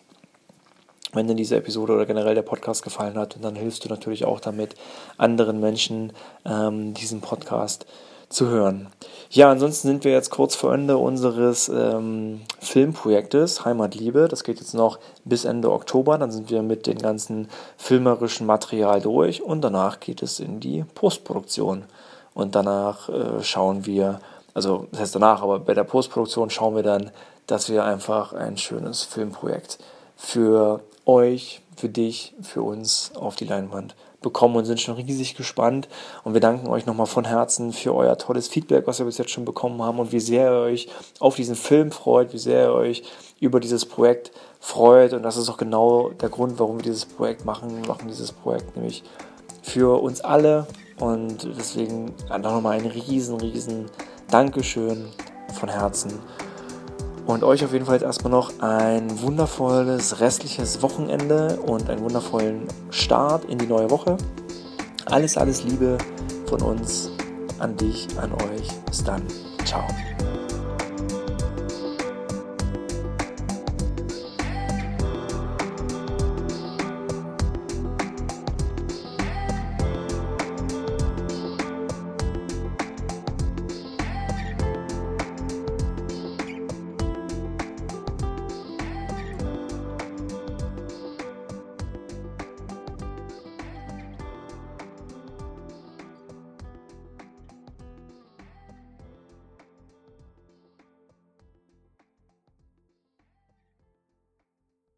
wenn 1.14 1.26
dir 1.26 1.34
diese 1.34 1.56
Episode 1.56 1.94
oder 1.94 2.04
generell 2.04 2.34
der 2.34 2.42
Podcast 2.42 2.82
gefallen 2.82 3.16
hat, 3.16 3.38
dann 3.40 3.56
hilfst 3.56 3.82
du 3.84 3.88
natürlich 3.88 4.26
auch 4.26 4.40
damit, 4.40 4.74
anderen 5.16 5.58
Menschen 5.58 6.12
ähm, 6.44 6.92
diesen 6.92 7.22
Podcast 7.22 7.86
zu 8.28 8.48
hören. 8.48 8.88
Ja, 9.30 9.50
ansonsten 9.50 9.88
sind 9.88 10.04
wir 10.04 10.12
jetzt 10.12 10.30
kurz 10.30 10.54
vor 10.54 10.72
Ende 10.72 10.96
unseres 10.96 11.68
ähm, 11.68 12.40
Filmprojektes 12.60 13.64
Heimatliebe. 13.64 14.28
Das 14.28 14.42
geht 14.42 14.58
jetzt 14.60 14.74
noch 14.74 14.98
bis 15.24 15.44
Ende 15.44 15.70
Oktober. 15.70 16.16
Dann 16.18 16.30
sind 16.30 16.50
wir 16.50 16.62
mit 16.62 16.86
dem 16.86 16.98
ganzen 16.98 17.48
filmerischen 17.76 18.46
Material 18.46 19.00
durch 19.00 19.42
und 19.42 19.62
danach 19.62 20.00
geht 20.00 20.22
es 20.22 20.40
in 20.40 20.60
die 20.60 20.84
Postproduktion. 20.94 21.84
Und 22.34 22.54
danach 22.54 23.08
äh, 23.08 23.42
schauen 23.42 23.84
wir, 23.84 24.20
also 24.54 24.86
das 24.92 25.00
heißt 25.00 25.14
danach, 25.14 25.42
aber 25.42 25.58
bei 25.58 25.74
der 25.74 25.84
Postproduktion 25.84 26.50
schauen 26.50 26.76
wir 26.76 26.82
dann, 26.82 27.10
dass 27.46 27.68
wir 27.68 27.84
einfach 27.84 28.32
ein 28.32 28.56
schönes 28.56 29.02
Filmprojekt 29.02 29.78
für 30.16 30.80
euch, 31.04 31.62
für 31.78 31.88
dich, 31.88 32.34
für 32.42 32.62
uns 32.62 33.12
auf 33.14 33.36
die 33.36 33.44
Leinwand 33.44 33.94
bekommen 34.20 34.56
und 34.56 34.64
sind 34.64 34.80
schon 34.80 34.96
riesig 34.96 35.36
gespannt. 35.36 35.88
Und 36.24 36.34
wir 36.34 36.40
danken 36.40 36.66
euch 36.68 36.86
nochmal 36.86 37.06
von 37.06 37.24
Herzen 37.24 37.72
für 37.72 37.94
euer 37.94 38.18
tolles 38.18 38.48
Feedback, 38.48 38.86
was 38.86 38.98
wir 38.98 39.06
bis 39.06 39.18
jetzt 39.18 39.30
schon 39.30 39.44
bekommen 39.44 39.80
haben 39.82 40.00
und 40.00 40.10
wie 40.10 40.20
sehr 40.20 40.50
ihr 40.50 40.60
euch 40.60 40.88
auf 41.20 41.36
diesen 41.36 41.54
Film 41.54 41.92
freut, 41.92 42.32
wie 42.32 42.38
sehr 42.38 42.66
ihr 42.66 42.72
euch 42.72 43.04
über 43.40 43.60
dieses 43.60 43.86
Projekt 43.86 44.32
freut. 44.58 45.12
Und 45.12 45.22
das 45.22 45.36
ist 45.36 45.48
auch 45.48 45.56
genau 45.56 46.10
der 46.10 46.30
Grund, 46.30 46.58
warum 46.58 46.78
wir 46.78 46.82
dieses 46.82 47.06
Projekt 47.06 47.44
machen. 47.44 47.80
Wir 47.80 47.88
machen 47.88 48.08
dieses 48.08 48.32
Projekt 48.32 48.76
nämlich 48.76 49.04
für 49.62 50.02
uns 50.02 50.20
alle. 50.20 50.66
Und 50.98 51.48
deswegen 51.56 52.12
nochmal 52.28 52.78
ein 52.78 52.86
riesen, 52.86 53.36
riesen 53.36 53.86
Dankeschön 54.30 55.06
von 55.54 55.68
Herzen. 55.68 56.12
Und 57.28 57.44
euch 57.44 57.62
auf 57.62 57.74
jeden 57.74 57.84
Fall 57.84 57.96
jetzt 57.96 58.04
erstmal 58.04 58.30
noch 58.30 58.58
ein 58.60 59.20
wundervolles 59.20 60.18
restliches 60.20 60.80
Wochenende 60.80 61.60
und 61.60 61.90
einen 61.90 62.00
wundervollen 62.00 62.66
Start 62.88 63.44
in 63.44 63.58
die 63.58 63.66
neue 63.66 63.90
Woche. 63.90 64.16
Alles, 65.04 65.36
alles 65.36 65.62
Liebe 65.62 65.98
von 66.46 66.62
uns 66.62 67.10
an 67.58 67.76
dich, 67.76 68.08
an 68.18 68.32
euch. 68.32 68.68
Bis 68.86 69.04
dann. 69.04 69.22
Ciao. 69.66 69.84